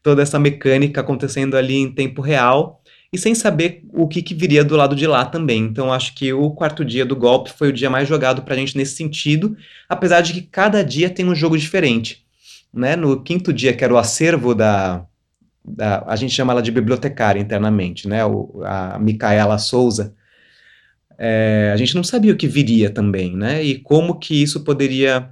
[0.02, 2.80] toda essa mecânica acontecendo ali em tempo real
[3.12, 5.62] e sem saber o que, que viria do lado de lá também.
[5.64, 8.56] Então acho que o quarto dia do golpe foi o dia mais jogado para a
[8.56, 9.56] gente nesse sentido,
[9.88, 12.24] apesar de que cada dia tem um jogo diferente.
[12.72, 12.96] Né?
[12.96, 15.06] No quinto dia, que era o acervo da,
[15.64, 18.24] da a gente chama ela de bibliotecária internamente, né?
[18.26, 20.14] O, a Micaela Souza,
[21.16, 23.62] é, a gente não sabia o que viria também, né?
[23.64, 25.30] E como que isso poderia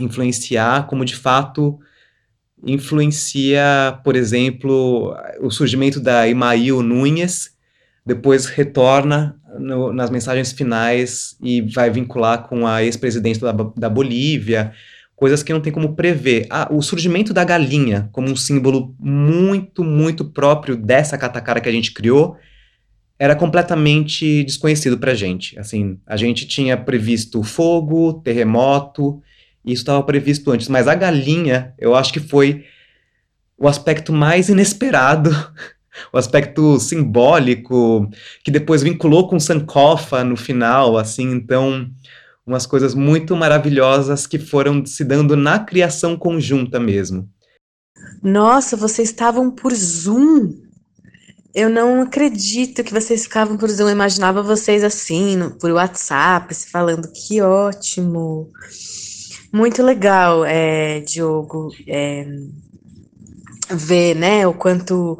[0.00, 1.78] influenciar, como de fato
[2.62, 7.54] influencia, por exemplo, o surgimento da Imail Nunes,
[8.06, 14.72] depois retorna no, nas mensagens finais e vai vincular com a ex-presidente da, da Bolívia,
[15.16, 16.46] coisas que não tem como prever.
[16.50, 21.72] Ah, o surgimento da galinha como um símbolo muito, muito próprio dessa catacara que a
[21.72, 22.36] gente criou
[23.18, 25.58] era completamente desconhecido para a gente.
[25.58, 29.22] Assim, a gente tinha previsto fogo, terremoto,
[29.64, 32.64] isso estava previsto antes, mas a galinha, eu acho que foi
[33.56, 35.30] o aspecto mais inesperado,
[36.12, 38.10] o aspecto simbólico,
[38.44, 41.90] que depois vinculou com Sankofa no final, assim, então,
[42.46, 47.28] umas coisas muito maravilhosas que foram se dando na criação conjunta mesmo.
[48.22, 50.52] Nossa, vocês estavam por Zoom?
[51.54, 53.86] Eu não acredito que vocês ficavam por Zoom.
[53.86, 58.50] Eu imaginava vocês assim, no, por WhatsApp, se falando que ótimo.
[59.54, 62.26] Muito legal, é, Diogo, é,
[63.70, 65.16] ver, né, o quanto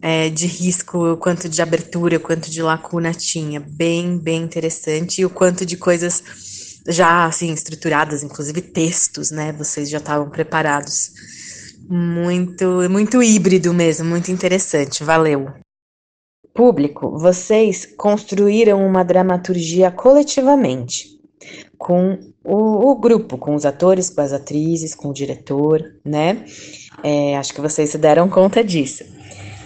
[0.00, 3.60] é, de risco, o quanto de abertura, o quanto de lacuna tinha.
[3.60, 5.20] Bem, bem interessante.
[5.20, 6.24] E o quanto de coisas
[6.88, 11.10] já, assim, estruturadas, inclusive textos, né, vocês já estavam preparados.
[11.90, 15.04] Muito, muito híbrido mesmo, muito interessante.
[15.04, 15.52] Valeu.
[16.54, 21.17] Público, vocês construíram uma dramaturgia coletivamente
[21.78, 26.44] com o, o, grupo, com os atores, com as atrizes, com o diretor, né?
[27.02, 29.04] É, acho que vocês se deram conta disso.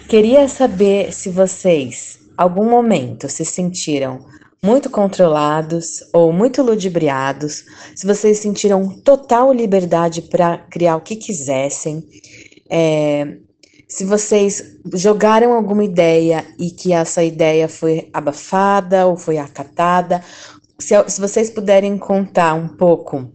[0.07, 4.19] Queria saber se vocês, algum momento, se sentiram
[4.61, 12.01] muito controlados ou muito ludibriados, se vocês sentiram total liberdade para criar o que quisessem,
[12.69, 13.37] é,
[13.93, 20.23] se vocês jogaram alguma ideia e que essa ideia foi abafada ou foi acatada,
[20.79, 23.29] se, se vocês puderem contar um pouco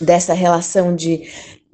[0.00, 1.28] dessa relação de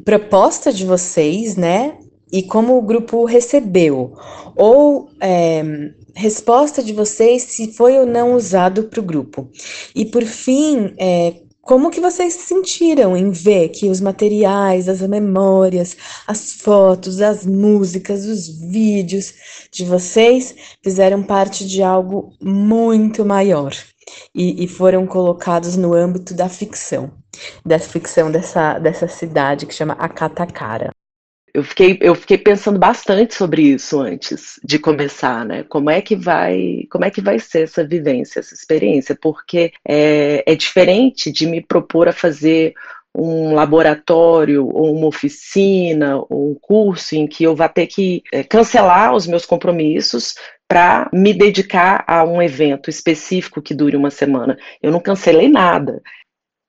[0.04, 1.98] proposta de vocês, né?
[2.32, 4.14] E como o grupo recebeu,
[4.56, 5.62] ou é,
[6.14, 9.48] resposta de vocês se foi ou não usado para o grupo.
[9.94, 15.00] E por fim, é, como que vocês se sentiram em ver que os materiais, as
[15.00, 19.32] memórias, as fotos, as músicas, os vídeos
[19.72, 23.74] de vocês fizeram parte de algo muito maior?
[24.34, 27.12] E, e foram colocados no âmbito da ficção,
[27.64, 30.90] da ficção dessa, dessa cidade que chama Akatacara.
[31.54, 35.62] Eu fiquei, eu fiquei pensando bastante sobre isso antes de começar, né?
[35.62, 39.16] Como é que vai, como é que vai ser essa vivência, essa experiência?
[39.22, 42.74] Porque é, é diferente de me propor a fazer
[43.16, 48.42] um laboratório ou uma oficina ou um curso em que eu vá ter que é,
[48.42, 50.34] cancelar os meus compromissos
[50.66, 54.58] para me dedicar a um evento específico que dure uma semana.
[54.82, 56.02] Eu não cancelei nada.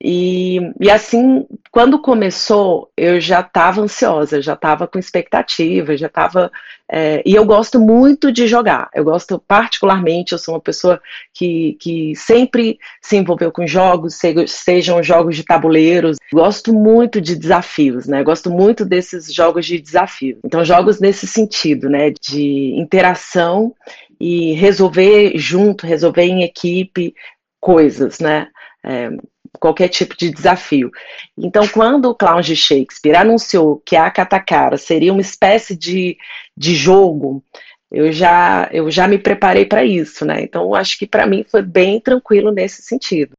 [0.02, 6.50] E, e assim, quando começou, eu já estava ansiosa, já estava com expectativa, já estava.
[6.90, 8.90] É, e eu gosto muito de jogar.
[8.94, 11.00] Eu gosto particularmente, eu sou uma pessoa
[11.32, 14.18] que, que sempre se envolveu com jogos,
[14.48, 16.18] sejam jogos de tabuleiros.
[16.30, 18.22] Gosto muito de desafios, né?
[18.22, 20.38] Gosto muito desses jogos de desafio.
[20.44, 22.10] Então, jogos nesse sentido, né?
[22.10, 23.74] De interação
[24.20, 27.14] e resolver junto, resolver em equipe
[27.60, 28.48] coisas, né?
[28.84, 29.10] É,
[29.58, 30.90] qualquer tipo de desafio.
[31.36, 36.16] Então, quando o Clown de Shakespeare anunciou que a Catacara seria uma espécie de,
[36.56, 37.42] de jogo,
[37.90, 40.42] eu já, eu já me preparei para isso, né?
[40.42, 43.32] Então, acho que para mim foi bem tranquilo nesse sentido.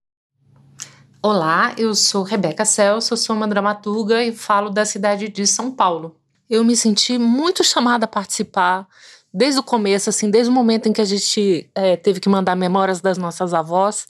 [1.22, 6.16] Olá, eu sou Rebeca Celso, sou uma dramaturga e falo da cidade de São Paulo.
[6.50, 8.88] Eu me senti muito chamada a participar
[9.34, 12.56] desde o começo, assim, desde o momento em que a gente é, teve que mandar
[12.56, 14.08] memórias das nossas avós,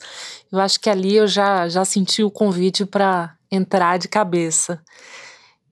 [0.51, 4.81] eu acho que ali eu já, já senti o convite para entrar de cabeça.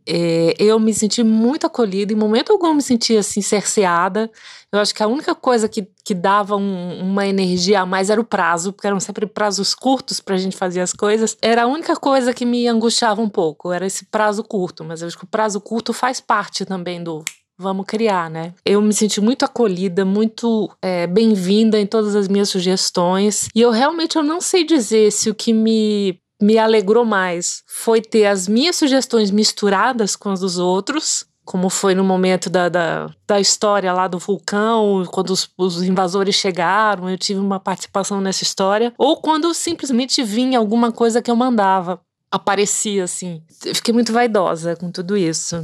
[0.07, 4.29] É, eu me senti muito acolhida, em momento algum me senti assim cerceada.
[4.71, 8.21] Eu acho que a única coisa que, que dava um, uma energia a mais era
[8.21, 11.35] o prazo, porque eram sempre prazos curtos para a gente fazer as coisas.
[11.41, 14.83] Era a única coisa que me angustiava um pouco, era esse prazo curto.
[14.83, 17.23] Mas eu acho que o prazo curto faz parte também do,
[17.57, 18.53] vamos criar, né?
[18.65, 23.47] Eu me senti muito acolhida, muito é, bem-vinda em todas as minhas sugestões.
[23.55, 28.01] E eu realmente eu não sei dizer se o que me me alegrou mais foi
[28.01, 33.09] ter as minhas sugestões misturadas com as dos outros, como foi no momento da, da,
[33.25, 38.43] da história lá do vulcão, quando os, os, invasores chegaram, eu tive uma participação nessa
[38.43, 42.01] história, ou quando simplesmente vinha alguma coisa que eu mandava,
[42.31, 43.41] aparecia assim.
[43.63, 45.63] Eu fiquei muito vaidosa com tudo isso.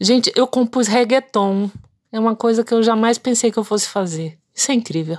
[0.00, 1.70] Gente, eu compus reggaeton,
[2.12, 4.38] é uma coisa que eu jamais pensei que eu fosse fazer.
[4.54, 5.18] Isso é incrível.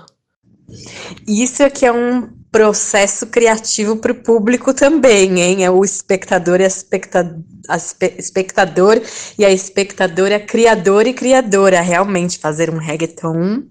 [1.27, 5.65] Isso aqui é um processo criativo para o público também, hein?
[5.65, 9.01] É o espectador e a, especta a espectador
[9.37, 13.63] e a espectadora, criador e criadora, realmente fazer um reggaeton.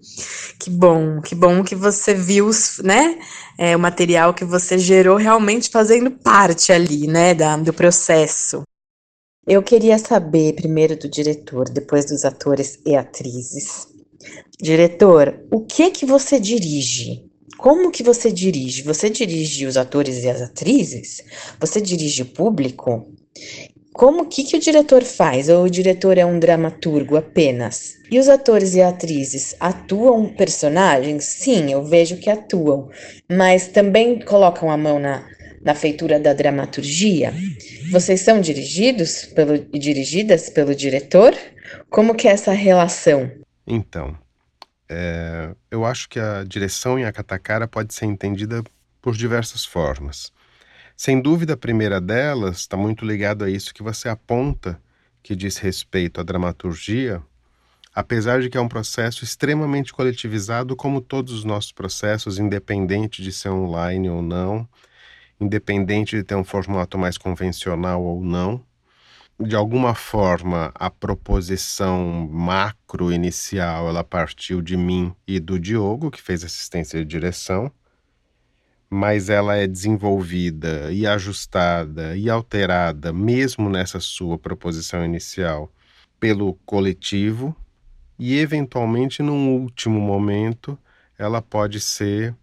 [0.60, 2.50] Que bom, que bom que você viu,
[2.82, 3.18] né?
[3.56, 8.62] É, o material que você gerou realmente fazendo parte ali, né, da, do processo.
[9.46, 13.86] Eu queria saber primeiro do diretor, depois dos atores e atrizes.
[14.58, 17.26] Diretor, o que que você dirige?
[17.58, 18.82] Como que você dirige?
[18.82, 21.22] Você dirige os atores e as atrizes?
[21.60, 23.06] Você dirige o público?
[23.92, 25.50] Como que que o diretor faz?
[25.50, 27.96] Ou o diretor é um dramaturgo apenas?
[28.10, 31.24] E os atores e atrizes atuam personagens?
[31.24, 32.88] Sim, eu vejo que atuam,
[33.30, 35.22] mas também colocam a mão na,
[35.64, 37.32] na feitura da dramaturgia?
[37.90, 41.34] Vocês são dirigidos pelo, dirigidas pelo diretor?
[41.88, 43.30] Como que é essa relação?
[43.66, 44.16] Então,
[44.88, 48.62] é, eu acho que a direção em Akatakara pode ser entendida
[49.00, 50.30] por diversas formas.
[50.96, 54.80] Sem dúvida, a primeira delas está muito ligada a isso que você aponta,
[55.22, 57.20] que diz respeito à dramaturgia,
[57.94, 63.32] apesar de que é um processo extremamente coletivizado, como todos os nossos processos, independente de
[63.32, 64.68] ser online ou não,
[65.44, 68.64] independente de ter um formato mais convencional ou não
[69.38, 76.22] de alguma forma a proposição macro inicial ela partiu de mim e do Diogo, que
[76.22, 77.70] fez assistência de direção,
[78.88, 85.72] mas ela é desenvolvida e ajustada e alterada mesmo nessa sua proposição inicial
[86.20, 87.56] pelo coletivo
[88.16, 90.78] e eventualmente num último momento
[91.18, 92.34] ela pode ser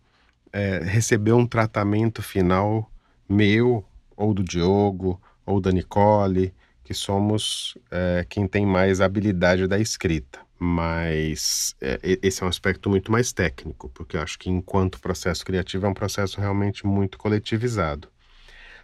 [0.52, 2.91] é, receber um tratamento final
[3.32, 6.54] meu ou do Diogo ou da Nicole
[6.84, 10.40] que somos é, quem tem mais habilidade da escrita.
[10.60, 15.44] Mas é, esse é um aspecto muito mais técnico, porque eu acho que enquanto processo
[15.46, 18.10] criativo é um processo realmente muito coletivizado.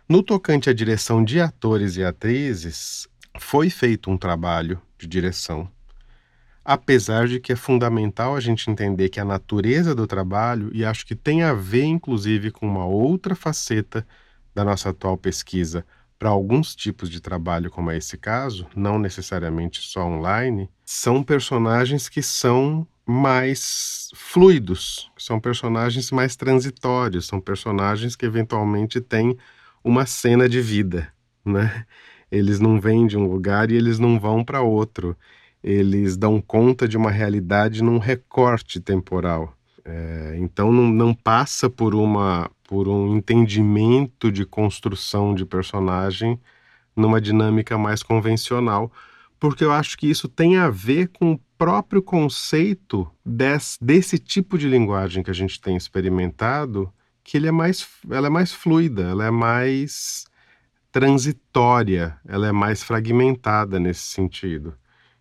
[0.07, 5.69] No tocante à direção de atores e atrizes, foi feito um trabalho de direção,
[6.63, 11.05] apesar de que é fundamental a gente entender que a natureza do trabalho, e acho
[11.05, 14.07] que tem a ver inclusive com uma outra faceta
[14.57, 15.85] da nossa atual pesquisa,
[16.17, 22.09] para alguns tipos de trabalho, como é esse caso, não necessariamente só online, são personagens
[22.09, 29.37] que são mais fluidos, são personagens mais transitórios, são personagens que eventualmente têm
[29.83, 31.13] uma cena de vida,
[31.45, 31.85] né?
[32.31, 35.15] Eles não vêm de um lugar e eles não vão para outro.
[35.63, 39.56] Eles dão conta de uma realidade num recorte temporal.
[39.89, 46.37] É, então não, não passa por uma por um entendimento de construção de personagem
[46.93, 48.91] numa dinâmica mais convencional,
[49.39, 54.57] porque eu acho que isso tem a ver com o próprio conceito desse, desse tipo
[54.57, 56.91] de linguagem que a gente tem experimentado,
[57.23, 60.25] que ele é mais, ela é mais fluida, ela é mais
[60.91, 64.75] transitória, ela é mais fragmentada nesse sentido.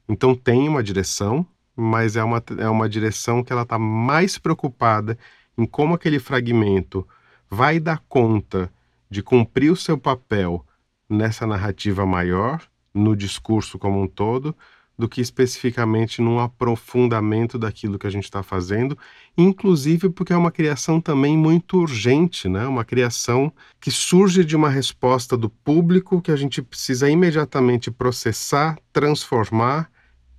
[0.08, 1.46] Então tem uma direção,
[1.76, 5.18] mas é uma, é uma direção que ela está mais preocupada
[5.58, 7.06] em como aquele fragmento
[7.50, 8.72] vai dar conta
[9.10, 10.64] de cumprir o seu papel
[11.08, 12.62] nessa narrativa maior,
[12.92, 14.56] no discurso como um todo,
[14.98, 18.96] do que especificamente num aprofundamento daquilo que a gente está fazendo,
[19.36, 22.66] inclusive porque é uma criação também muito urgente, né?
[22.66, 28.78] uma criação que surge de uma resposta do público que a gente precisa imediatamente processar,
[28.92, 29.90] transformar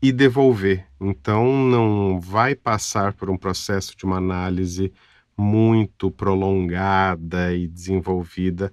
[0.02, 0.86] e devolver.
[1.00, 4.93] Então, não vai passar por um processo de uma análise
[5.38, 8.72] muito prolongada e desenvolvida,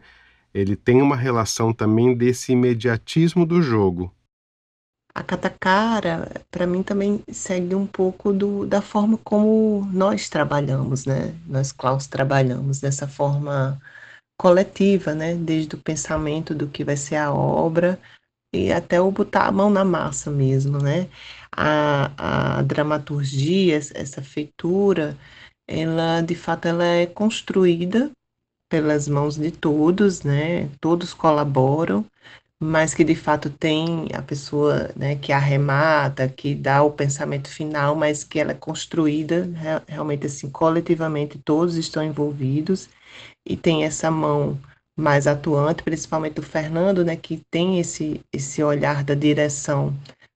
[0.53, 4.15] ele tem uma relação também desse imediatismo do jogo.
[5.15, 11.35] A Catacara, para mim, também segue um pouco do, da forma como nós trabalhamos, né?
[11.47, 13.81] Nós, Klaus, trabalhamos dessa forma
[14.37, 15.35] coletiva, né?
[15.37, 17.99] Desde o pensamento do que vai ser a obra
[18.55, 21.09] e até o botar a mão na massa mesmo, né?
[21.53, 25.17] A, a dramaturgia, essa feitura,
[25.69, 28.11] ela de fato ela é construída
[28.71, 30.69] pelas mãos de todos, né?
[30.81, 32.05] Todos colaboram,
[32.61, 37.95] mas que de fato tem a pessoa né, que arremata, que dá o pensamento final,
[37.95, 39.49] mas que ela é construída
[39.87, 42.89] realmente assim, coletivamente, todos estão envolvidos
[43.47, 44.59] e tem essa mão
[44.97, 49.95] mais atuante, principalmente do Fernando, né, que tem esse, esse olhar da direção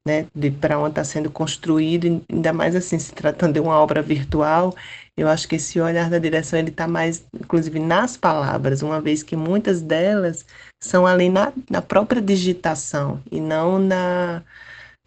[0.08, 4.00] né, de para onde está sendo construído, ainda mais assim, se tratando de uma obra
[4.02, 4.74] virtual,
[5.16, 9.22] eu acho que esse olhar da direção ele está mais, inclusive, nas palavras, uma vez
[9.22, 10.46] que muitas delas
[10.82, 14.42] são ali na, na própria digitação e não na,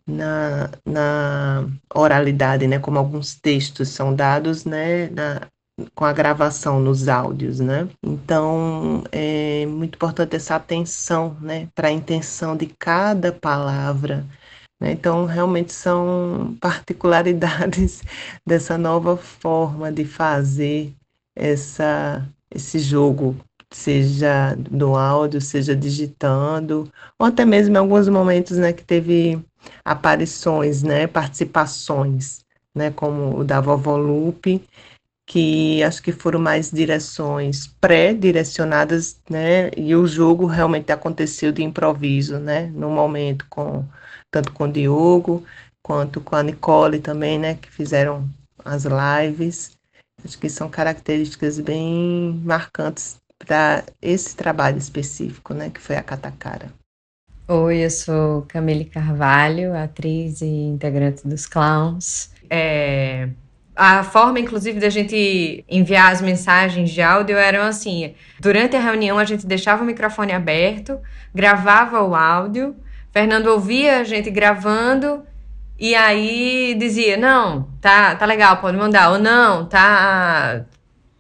[0.08, 5.48] na, na oralidade, né, como alguns textos são dados, né, na,
[5.96, 7.88] com a gravação nos áudios, né?
[8.04, 14.26] Então é muito importante essa atenção, né, para a intenção de cada palavra,
[14.82, 14.92] né?
[14.92, 18.02] Então, realmente são particularidades
[18.46, 20.92] dessa nova forma de fazer
[21.36, 23.38] essa, esse jogo,
[23.72, 29.40] seja no áudio, seja digitando, ou até mesmo em alguns momentos né, que teve
[29.86, 32.40] aparições, né, participações,
[32.76, 34.64] né, como o da Vovó Lupe,
[35.32, 42.38] que acho que foram mais direções pré-direcionadas, né, e o jogo realmente aconteceu de improviso,
[42.38, 43.86] né, no momento com
[44.30, 45.46] tanto com o Diogo
[45.82, 48.30] quanto com a Nicole também, né, que fizeram
[48.66, 49.72] as lives.
[50.22, 56.74] Acho que são características bem marcantes para esse trabalho específico, né, que foi a Catacara.
[57.48, 62.32] Oi, eu sou Camille Carvalho, atriz e integrante dos Clowns.
[62.50, 63.30] É,
[63.76, 69.18] a forma, inclusive, da gente enviar as mensagens de áudio eram assim: durante a reunião
[69.18, 71.00] a gente deixava o microfone aberto,
[71.34, 72.76] gravava o áudio
[73.12, 75.24] Fernando ouvia a gente gravando
[75.80, 79.12] e aí dizia: "Não, tá, tá legal, pode mandar".
[79.12, 80.66] Ou não, tá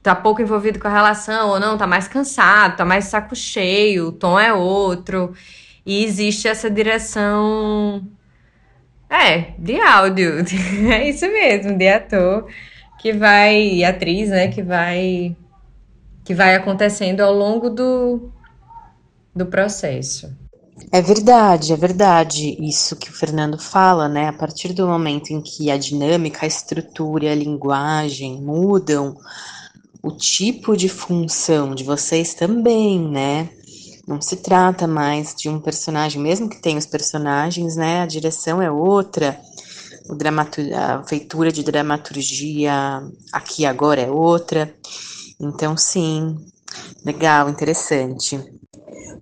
[0.01, 4.07] tá pouco envolvido com a relação, ou não, tá mais cansado, tá mais saco cheio,
[4.07, 5.33] o tom é outro.
[5.85, 8.07] E existe essa direção
[9.12, 10.43] é, de áudio.
[10.91, 12.47] É isso mesmo, de ator
[12.99, 15.36] que vai atriz, né, que vai
[16.24, 18.32] que vai acontecendo ao longo do
[19.36, 20.32] do processo.
[20.91, 24.28] É verdade, é verdade isso que o Fernando fala, né?
[24.28, 29.16] A partir do momento em que a dinâmica, a estrutura e a linguagem mudam,
[30.01, 33.49] o tipo de função de vocês também, né?
[34.12, 38.01] Não se trata mais de um personagem, mesmo que tenha os personagens, né?
[38.01, 39.39] A direção é outra,
[40.09, 40.18] o
[40.76, 42.74] a feitura de dramaturgia
[43.32, 44.76] aqui agora é outra.
[45.39, 46.36] Então, sim,
[47.05, 48.38] legal, interessante.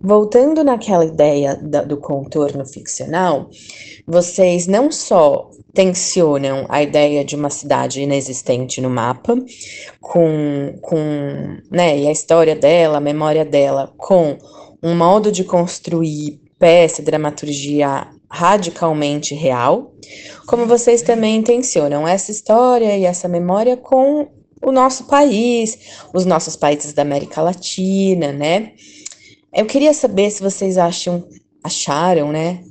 [0.01, 3.47] Voltando naquela ideia da, do contorno ficcional,
[4.07, 9.35] vocês não só tensionam a ideia de uma cidade inexistente no mapa,
[10.01, 14.35] com, com né, e a história dela, a memória dela, com
[14.81, 19.93] um modo de construir peça, dramaturgia radicalmente real,
[20.45, 24.27] como vocês também intencionam essa história e essa memória com
[24.61, 25.77] o nosso país,
[26.13, 28.73] os nossos países da América Latina, né?
[29.53, 31.23] Eu queria saber se vocês acham,
[31.63, 32.63] acharam, né,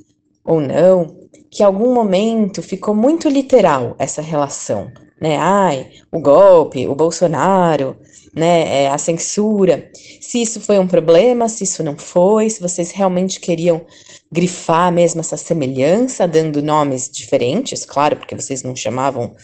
[0.45, 1.17] ou não,
[1.51, 4.89] que algum momento ficou muito literal essa relação,
[5.19, 5.35] né?
[5.37, 7.97] Ai, o golpe, o Bolsonaro,
[8.33, 9.89] né, é, a censura.
[10.21, 13.85] Se isso foi um problema, se isso não foi, se vocês realmente queriam
[14.31, 19.35] grifar mesmo essa semelhança, dando nomes diferentes, claro, porque vocês não chamavam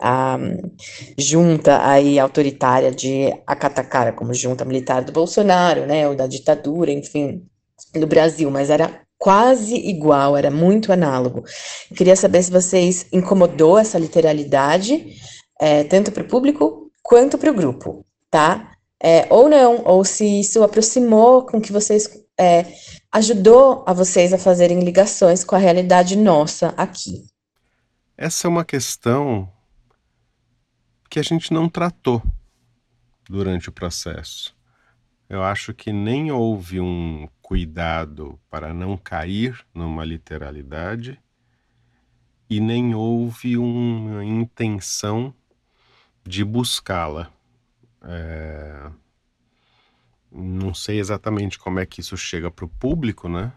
[0.00, 0.36] a
[1.16, 7.46] junta aí autoritária de Acatacara como junta militar do Bolsonaro, né, ou da ditadura, enfim,
[7.94, 11.44] do Brasil, mas era quase igual, era muito análogo.
[11.88, 15.14] Eu queria saber se vocês incomodou essa literalidade,
[15.60, 18.72] é, tanto para o público quanto para o grupo, tá?
[18.98, 22.08] É, ou não, ou se isso aproximou com que vocês
[22.40, 22.64] é,
[23.12, 27.26] ajudou a vocês a fazerem ligações com a realidade nossa aqui.
[28.16, 29.52] Essa é uma questão
[31.10, 32.22] que a gente não tratou
[33.28, 34.56] durante o processo.
[35.28, 41.20] Eu acho que nem houve um cuidado para não cair numa literalidade
[42.48, 45.34] e nem houve uma intenção
[46.24, 47.30] de buscá-la.
[48.04, 48.90] É...
[50.30, 53.52] Não sei exatamente como é que isso chega para o público, né?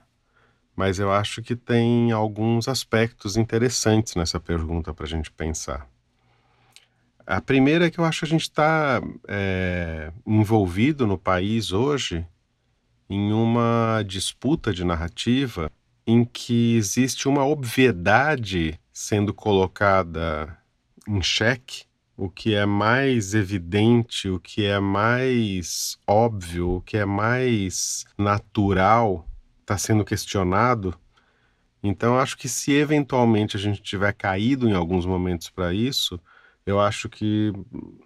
[0.76, 5.88] Mas eu acho que tem alguns aspectos interessantes nessa pergunta para a gente pensar.
[7.26, 12.26] A primeira é que eu acho que a gente está é, envolvido no país hoje
[13.10, 15.72] em uma disputa de narrativa
[16.06, 20.56] em que existe uma obviedade sendo colocada
[21.08, 21.86] em xeque,
[22.18, 29.28] o que é mais evidente, o que é mais óbvio, o que é mais natural
[29.62, 30.96] está sendo questionado.
[31.84, 36.20] Então, acho que se eventualmente a gente tiver caído em alguns momentos para isso,
[36.66, 37.54] eu acho que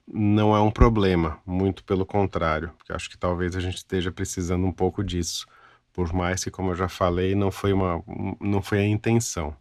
[0.06, 4.66] não é um problema, muito pelo contrário, porque acho que talvez a gente esteja precisando
[4.66, 5.48] um pouco disso,
[5.94, 8.04] por mais que, como eu já falei, não foi, uma,
[8.40, 9.56] não foi a intenção.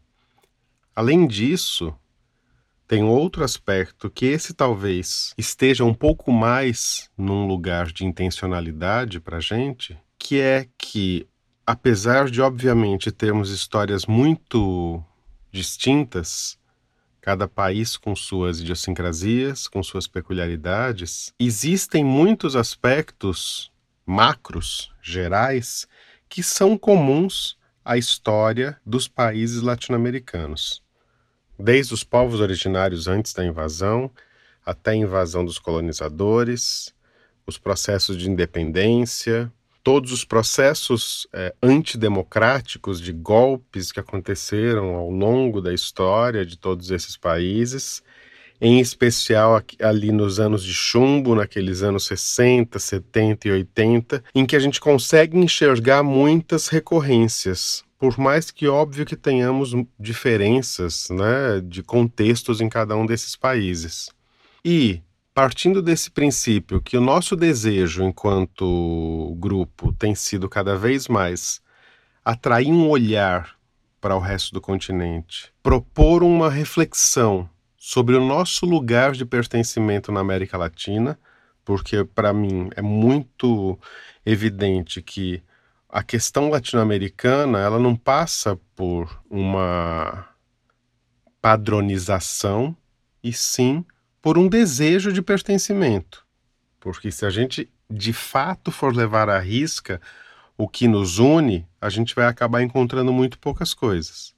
[0.97, 1.95] Além disso,
[2.89, 9.39] tem outro aspecto que esse talvez esteja um pouco mais num lugar de intencionalidade para
[9.39, 11.29] gente, que é que,
[11.67, 15.05] apesar de obviamente termos histórias muito
[15.53, 16.59] distintas,
[17.21, 23.71] cada país com suas idiosincrasias, com suas peculiaridades, existem muitos aspectos
[24.07, 25.87] macros, gerais,
[26.27, 30.83] que são comuns à história dos países latino-americanos.
[31.59, 34.11] Desde os povos originários antes da invasão,
[34.65, 36.95] até a invasão dos colonizadores,
[37.47, 39.53] os processos de independência,
[39.83, 46.91] todos os processos é, antidemocráticos de golpes que aconteceram ao longo da história de todos
[46.91, 48.03] esses países,
[48.61, 54.55] em especial ali nos anos de chumbo, naqueles anos 60, 70 e 80, em que
[54.55, 57.88] a gente consegue enxergar muitas recorrências.
[57.99, 64.09] Por mais que óbvio que tenhamos diferenças né, de contextos em cada um desses países.
[64.65, 65.03] E
[65.35, 71.61] partindo desse princípio que o nosso desejo enquanto grupo tem sido cada vez mais
[72.25, 73.57] atrair um olhar
[74.01, 80.21] para o resto do continente, propor uma reflexão sobre o nosso lugar de pertencimento na
[80.21, 81.19] América Latina,
[81.65, 83.79] porque para mim é muito
[84.27, 85.43] evidente que
[85.89, 90.29] a questão latino-americana ela não passa por uma
[91.41, 92.77] padronização
[93.23, 93.85] e sim
[94.21, 96.27] por um desejo de pertencimento.
[96.79, 100.01] Porque se a gente de fato for levar à risca
[100.57, 104.35] o que nos une, a gente vai acabar encontrando muito poucas coisas.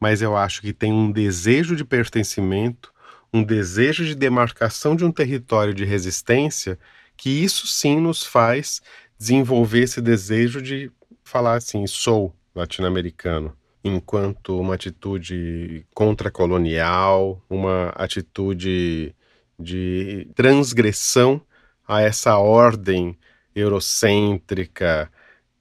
[0.00, 2.92] Mas eu acho que tem um desejo de pertencimento,
[3.32, 6.78] um desejo de demarcação de um território de resistência,
[7.16, 8.80] que isso sim nos faz
[9.18, 10.90] desenvolver esse desejo de
[11.24, 19.14] falar assim: sou latino-americano enquanto uma atitude contracolonial, uma atitude
[19.58, 21.40] de transgressão
[21.86, 23.16] a essa ordem
[23.54, 25.10] eurocêntrica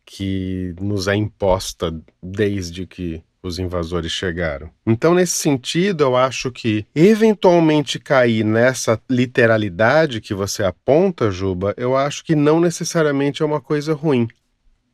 [0.05, 1.91] que nos é imposta
[2.21, 4.69] desde que os invasores chegaram.
[4.85, 11.95] Então, nesse sentido, eu acho que eventualmente cair nessa literalidade que você aponta, Juba, eu
[11.95, 14.27] acho que não necessariamente é uma coisa ruim.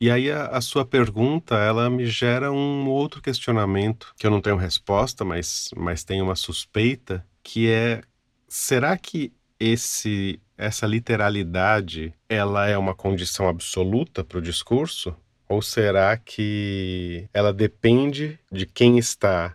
[0.00, 4.40] E aí a, a, sua pergunta, ela me gera um outro questionamento que eu não
[4.40, 8.02] tenho resposta, mas, mas tenho uma suspeita, que é
[8.48, 15.16] será que esse essa literalidade, ela é uma condição absoluta para o discurso?
[15.48, 19.54] Ou será que ela depende de quem está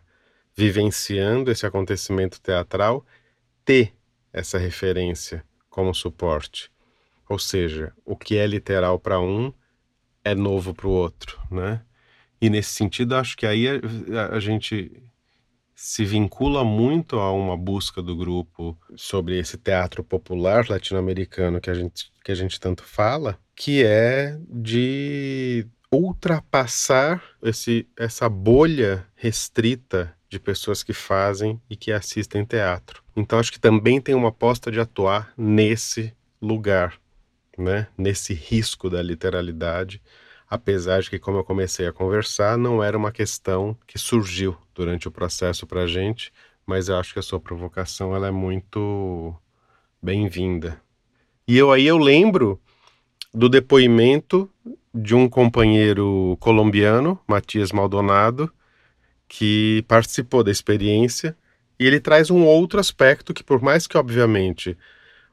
[0.56, 3.06] vivenciando esse acontecimento teatral
[3.66, 3.94] ter
[4.32, 6.72] essa referência como suporte?
[7.28, 9.54] Ou seja, o que é literal para um
[10.24, 11.82] é novo para o outro, né?
[12.42, 14.92] E nesse sentido, acho que aí a, a, gente
[15.76, 21.74] se vincula muito a uma busca do grupo sobre esse teatro popular latino-americano que a
[21.74, 30.40] gente que a gente tanto fala, que é de ultrapassar esse, essa bolha restrita de
[30.40, 33.04] pessoas que fazem e que assistem teatro.
[33.16, 37.00] Então acho que também tem uma aposta de atuar nesse lugar,
[37.58, 37.88] né?
[37.98, 40.02] Nesse risco da literalidade,
[40.48, 45.08] apesar de que, como eu comecei a conversar, não era uma questão que surgiu durante
[45.08, 46.32] o processo para a gente,
[46.66, 49.36] mas eu acho que a sua provocação ela é muito
[50.02, 50.80] bem-vinda.
[51.48, 52.62] E eu aí eu lembro
[53.34, 54.50] do depoimento
[54.94, 58.52] de um companheiro colombiano, Matias Maldonado,
[59.28, 61.38] que participou da experiência.
[61.80, 64.78] E ele traz um outro aspecto que, por mais que obviamente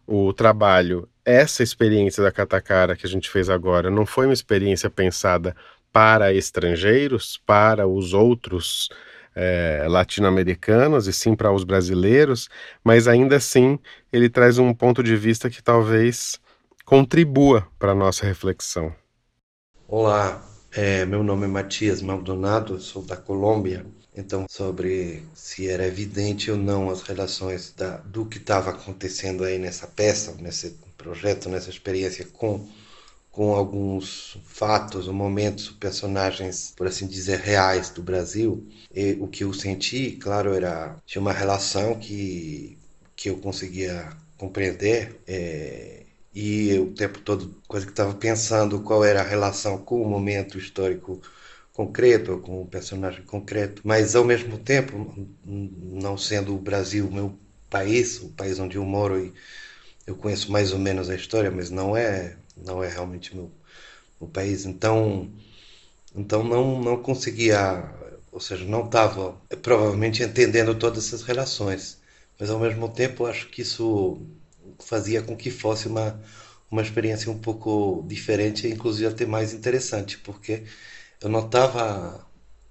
[0.07, 4.89] o trabalho essa experiência da Catacara que a gente fez agora não foi uma experiência
[4.89, 5.57] pensada
[5.93, 8.89] para estrangeiros, para os outros
[9.35, 12.49] é, latino-americanos e sim para os brasileiros,
[12.85, 13.79] mas ainda assim
[14.13, 16.41] ele traz um ponto de vista que talvez
[16.87, 18.95] contribua para a nossa reflexão.
[19.89, 23.85] Olá, é, meu nome é Matias Maldonado, sou da Colômbia.
[24.17, 29.59] Então, sobre se era evidente ou não as relações da, do que estava acontecendo aí
[29.59, 32.67] nessa peça, nesse projeto, nessa experiência com,
[33.33, 38.65] com alguns fatos, momentos, personagens, por assim dizer, reais do Brasil.
[38.95, 42.79] E o que eu senti, claro, era tinha uma relação que
[43.17, 45.21] que eu conseguia compreender.
[45.27, 45.96] É,
[46.37, 50.09] e eu, o tempo todo quase que estava pensando qual era a relação com o
[50.09, 51.23] momento histórico
[51.73, 55.15] concreto, com o personagem concreto, mas ao mesmo tempo,
[55.45, 57.39] não sendo o Brasil meu
[57.71, 59.33] país, o país onde eu moro e
[60.07, 63.51] eu conheço mais ou menos a história, mas não é, não é realmente meu,
[64.21, 65.31] meu país, então,
[66.15, 67.85] então não, não conseguia,
[68.31, 71.99] ou seja, não estava provavelmente entendendo todas essas relações,
[72.39, 74.21] mas ao mesmo tempo acho que isso
[74.79, 76.21] fazia com que fosse uma,
[76.71, 80.65] uma experiência um pouco diferente inclusive até mais interessante, porque
[81.21, 82.27] eu não estava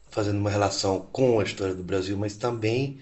[0.09, 3.01] fazendo uma relação com a história do Brasil, mas também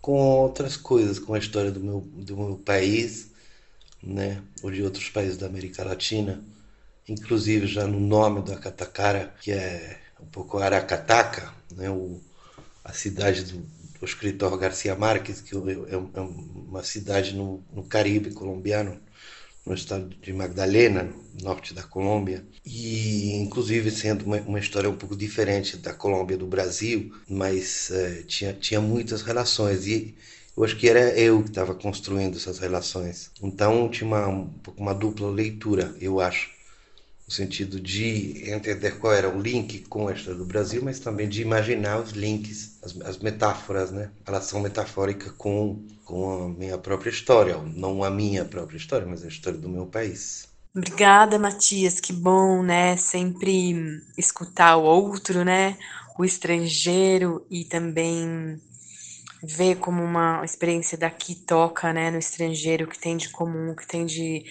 [0.00, 3.30] com outras coisas, com a história do meu, do meu país,
[4.02, 6.42] né, ou de outros países da América Latina,
[7.08, 12.20] inclusive já no nome do Acatacara, que é um pouco Aracataca, né, o,
[12.84, 13.64] a cidade do,
[13.98, 19.00] do escritor Garcia Marques, que é, é uma cidade no, no Caribe colombiano,
[19.66, 25.14] no estado de Magdalena, norte da Colômbia, e inclusive sendo uma, uma história um pouco
[25.14, 29.86] diferente da Colômbia do Brasil, mas é, tinha, tinha muitas relações.
[29.86, 30.14] E
[30.56, 33.30] eu acho que era eu que estava construindo essas relações.
[33.42, 36.57] Então tinha uma, um uma dupla leitura, eu acho
[37.28, 41.28] no sentido de entender qual era o link com a história do Brasil, mas também
[41.28, 44.10] de imaginar os links, as, as metáforas, né?
[44.24, 49.22] A relação metafórica com, com a minha própria história, não a minha própria história, mas
[49.22, 50.48] a história do meu país.
[50.74, 52.00] Obrigada, Matias.
[52.00, 52.96] Que bom, né?
[52.96, 55.76] Sempre escutar o outro, né?
[56.18, 58.58] O estrangeiro e também
[59.42, 64.04] ver como uma experiência daqui toca, né, no estrangeiro, que tem de comum, que tem
[64.04, 64.44] de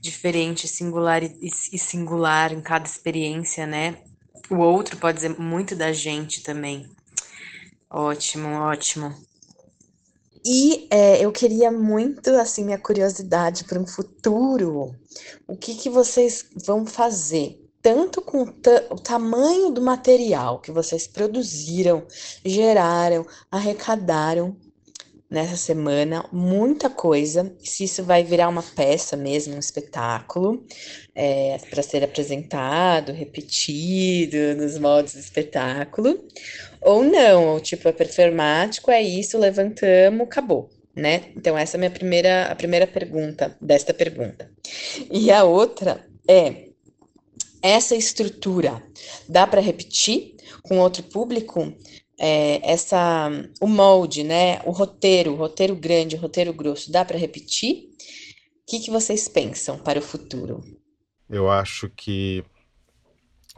[0.00, 3.98] diferente, singular e, singular em cada experiência, né?
[4.50, 6.88] O outro pode dizer muito da gente também.
[7.90, 9.14] Ótimo, ótimo.
[10.44, 14.94] E é, eu queria muito, assim, minha curiosidade para um futuro.
[15.48, 17.65] O que, que vocês vão fazer?
[17.86, 22.04] Tanto com o, tamanho do material que vocês produziram,
[22.44, 24.56] geraram, arrecadaram
[25.30, 27.54] nessa semana muita coisa.
[27.60, 30.66] Se isso vai virar uma peça mesmo, um espetáculo,
[31.14, 36.26] é, para ser apresentado, repetido nos modos de espetáculo,
[36.80, 40.68] ou não, ou tipo, é performático, é isso, levantamos, acabou.
[40.92, 41.26] Né?
[41.36, 44.50] Então, essa é a minha primeira, a primeira pergunta desta pergunta.
[45.08, 46.65] E a outra é:
[47.66, 48.82] essa estrutura
[49.28, 51.72] dá para repetir com outro público?
[52.18, 54.60] é, essa o molde, né?
[54.64, 57.90] O roteiro, o roteiro grande, o roteiro grosso, dá para repetir?
[58.62, 60.62] O que, que vocês pensam para o futuro?
[61.28, 62.44] Eu acho que,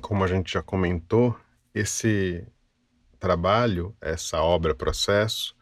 [0.00, 1.36] como a gente já comentou,
[1.74, 2.46] esse
[3.18, 5.54] trabalho, essa obra processo,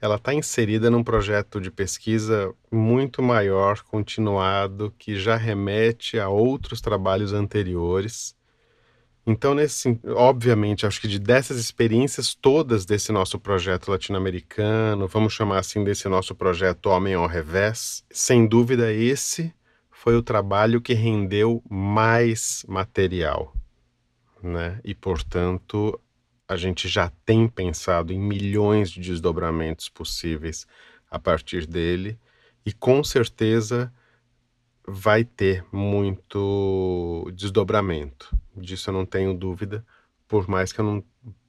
[0.00, 6.80] ela está inserida num projeto de pesquisa muito maior, continuado, que já remete a outros
[6.80, 8.38] trabalhos anteriores
[9.30, 15.58] então, nesse, obviamente, acho que de dessas experiências todas desse nosso projeto latino-americano, vamos chamar
[15.58, 19.52] assim desse nosso projeto Homem ao Revés, sem dúvida esse
[19.90, 23.52] foi o trabalho que rendeu mais material,
[24.42, 24.80] né?
[24.82, 26.00] E portanto,
[26.48, 30.66] a gente já tem pensado em milhões de desdobramentos possíveis
[31.10, 32.18] a partir dele
[32.64, 33.92] e com certeza
[34.86, 38.34] vai ter muito desdobramento.
[38.56, 39.84] Disso eu não tenho dúvida,
[40.26, 41.04] por mais que eu não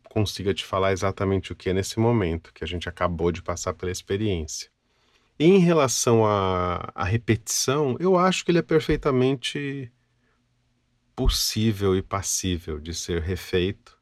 [0.10, 3.74] consiga te falar exatamente o que é nesse momento, que a gente acabou de passar
[3.74, 4.70] pela experiência.
[5.40, 9.90] em relação à, repetição, eu acho que ele é perfeitamente
[11.16, 13.99] possível e passível de ser refeito,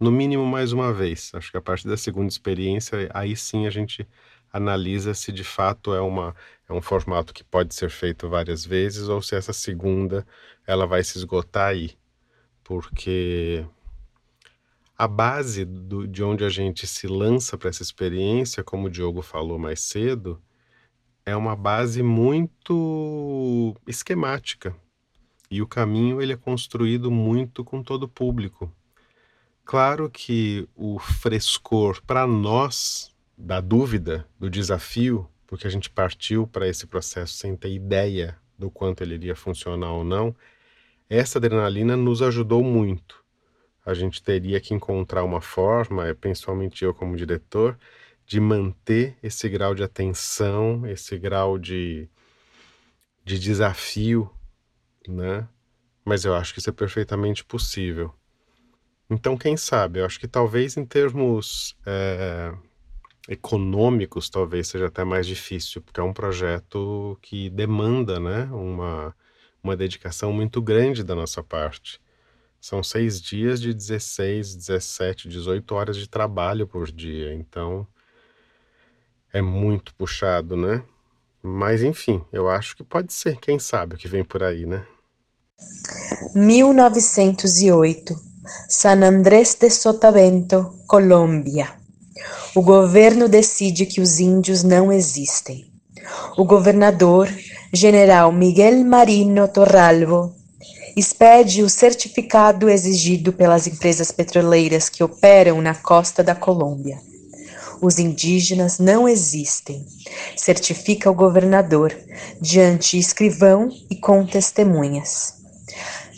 [0.00, 1.30] no mínimo mais uma vez.
[1.34, 4.08] Acho que a partir da segunda experiência, aí sim a gente
[4.52, 6.34] analisa se de fato é, uma,
[6.68, 10.26] é um formato que pode ser feito várias vezes ou se essa segunda
[10.66, 11.96] ela vai se esgotar aí.
[12.64, 13.64] Porque
[14.96, 19.22] a base do, de onde a gente se lança para essa experiência, como o Diogo
[19.22, 20.42] falou mais cedo,
[21.24, 24.74] é uma base muito esquemática.
[25.50, 28.72] E o caminho ele é construído muito com todo o público.
[29.70, 36.66] Claro que o frescor para nós da dúvida, do desafio, porque a gente partiu para
[36.66, 40.34] esse processo sem ter ideia do quanto ele iria funcionar ou não,
[41.08, 43.24] essa adrenalina nos ajudou muito.
[43.86, 47.78] A gente teria que encontrar uma forma, principalmente eu como diretor,
[48.26, 52.08] de manter esse grau de atenção, esse grau de,
[53.24, 54.28] de desafio,
[55.06, 55.46] né?
[56.04, 58.12] mas eu acho que isso é perfeitamente possível.
[59.10, 59.98] Então, quem sabe?
[59.98, 62.52] Eu acho que talvez em termos é,
[63.28, 69.14] econômicos, talvez seja até mais difícil, porque é um projeto que demanda né, uma,
[69.62, 72.00] uma dedicação muito grande da nossa parte.
[72.60, 77.86] São seis dias de 16, 17, 18 horas de trabalho por dia, então
[79.32, 80.84] é muito puxado, né?
[81.42, 84.86] Mas enfim, eu acho que pode ser, quem sabe o que vem por aí, né?
[86.34, 88.29] 1908
[88.68, 91.68] San Andrés de Sotavento, Colômbia.
[92.54, 95.70] O governo decide que os índios não existem.
[96.38, 97.28] O governador,
[97.72, 100.34] general Miguel Marino Torralvo,
[100.96, 106.98] expede o certificado exigido pelas empresas petroleiras que operam na costa da Colômbia.
[107.82, 109.84] Os indígenas não existem,
[110.36, 111.94] certifica o governador,
[112.40, 115.39] diante escrivão e com testemunhas.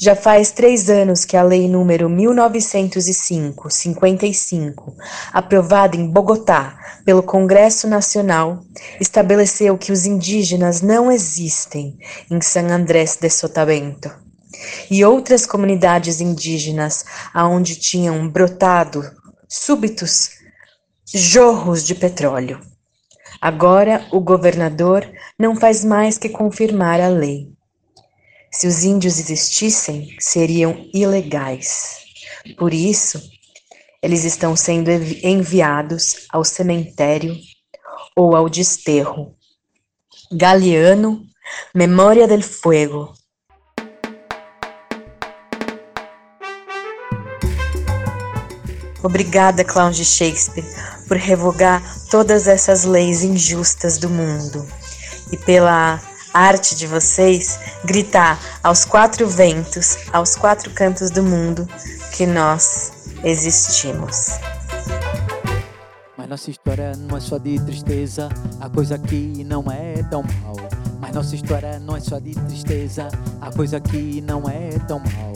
[0.05, 4.97] Já faz três anos que a Lei número 1905-55,
[5.33, 8.65] aprovada em Bogotá pelo Congresso Nacional,
[9.01, 11.97] estabeleceu que os indígenas não existem
[12.29, 14.11] em San Andrés de Sotavento.
[14.91, 19.09] E outras comunidades indígenas aonde tinham brotado
[19.49, 20.31] súbitos
[21.15, 22.61] jorros de petróleo.
[23.41, 27.52] Agora o governador não faz mais que confirmar a lei.
[28.55, 32.03] Se os índios existissem, seriam ilegais.
[32.59, 33.19] Por isso,
[34.03, 37.35] eles estão sendo enviados ao cemitério
[38.15, 39.35] ou ao desterro.
[40.31, 41.25] Galeano,
[41.75, 43.15] Memória del Fuego.
[49.03, 50.65] Obrigada, clown de Shakespeare,
[51.09, 54.65] por revogar todas essas leis injustas do mundo
[55.33, 56.01] e pela
[56.33, 61.68] arte de vocês gritar aos quatro ventos, aos quatro cantos do mundo,
[62.12, 64.39] que nós existimos.
[66.16, 68.28] Mas nossa história não é só de tristeza,
[68.61, 70.57] a coisa aqui não é tão mal.
[71.01, 73.09] Mas nossa história não é só de tristeza,
[73.41, 75.33] a coisa aqui não é tão mal.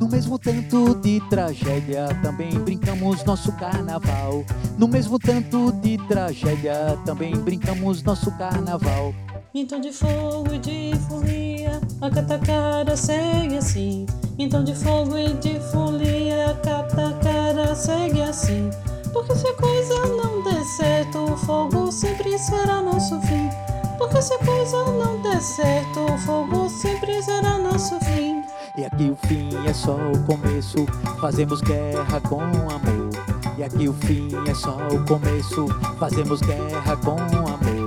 [0.00, 4.46] No mesmo tanto de tragédia, também brincamos nosso carnaval.
[4.78, 9.14] No mesmo tanto de tragédia, também brincamos nosso carnaval.
[9.52, 14.06] Então de fogo e de folia, a catacara segue assim.
[14.38, 18.70] Então de fogo e de folia, a catacara segue assim.
[19.12, 23.50] Porque se a coisa não der certo, o fogo sempre será nosso fim.
[23.98, 28.44] Porque se a coisa não der certo, o fogo sempre será nosso fim.
[28.78, 30.86] E aqui o fim é só o começo,
[31.20, 33.10] fazemos guerra com amor.
[33.58, 35.66] E aqui o fim é só o começo,
[35.98, 37.79] fazemos guerra com amor.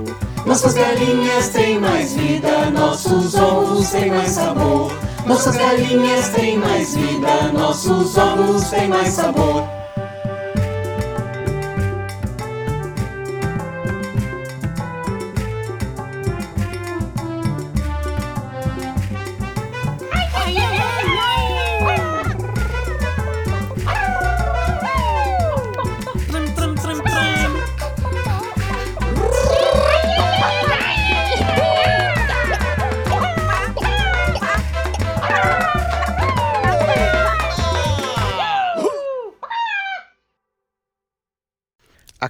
[0.46, 4.92] Nossas galinhas têm mais vida, nossos ovos têm mais sabor.
[5.26, 9.66] Nossas galinhas têm mais vida, nossos ovos têm mais sabor.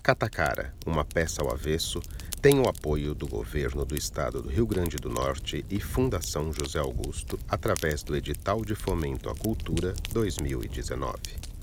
[0.05, 1.99] Catacara, uma peça ao avesso,
[2.43, 6.79] tem o apoio do governo do estado do Rio Grande do Norte e Fundação José
[6.79, 11.54] Augusto através do edital de fomento à cultura 2019.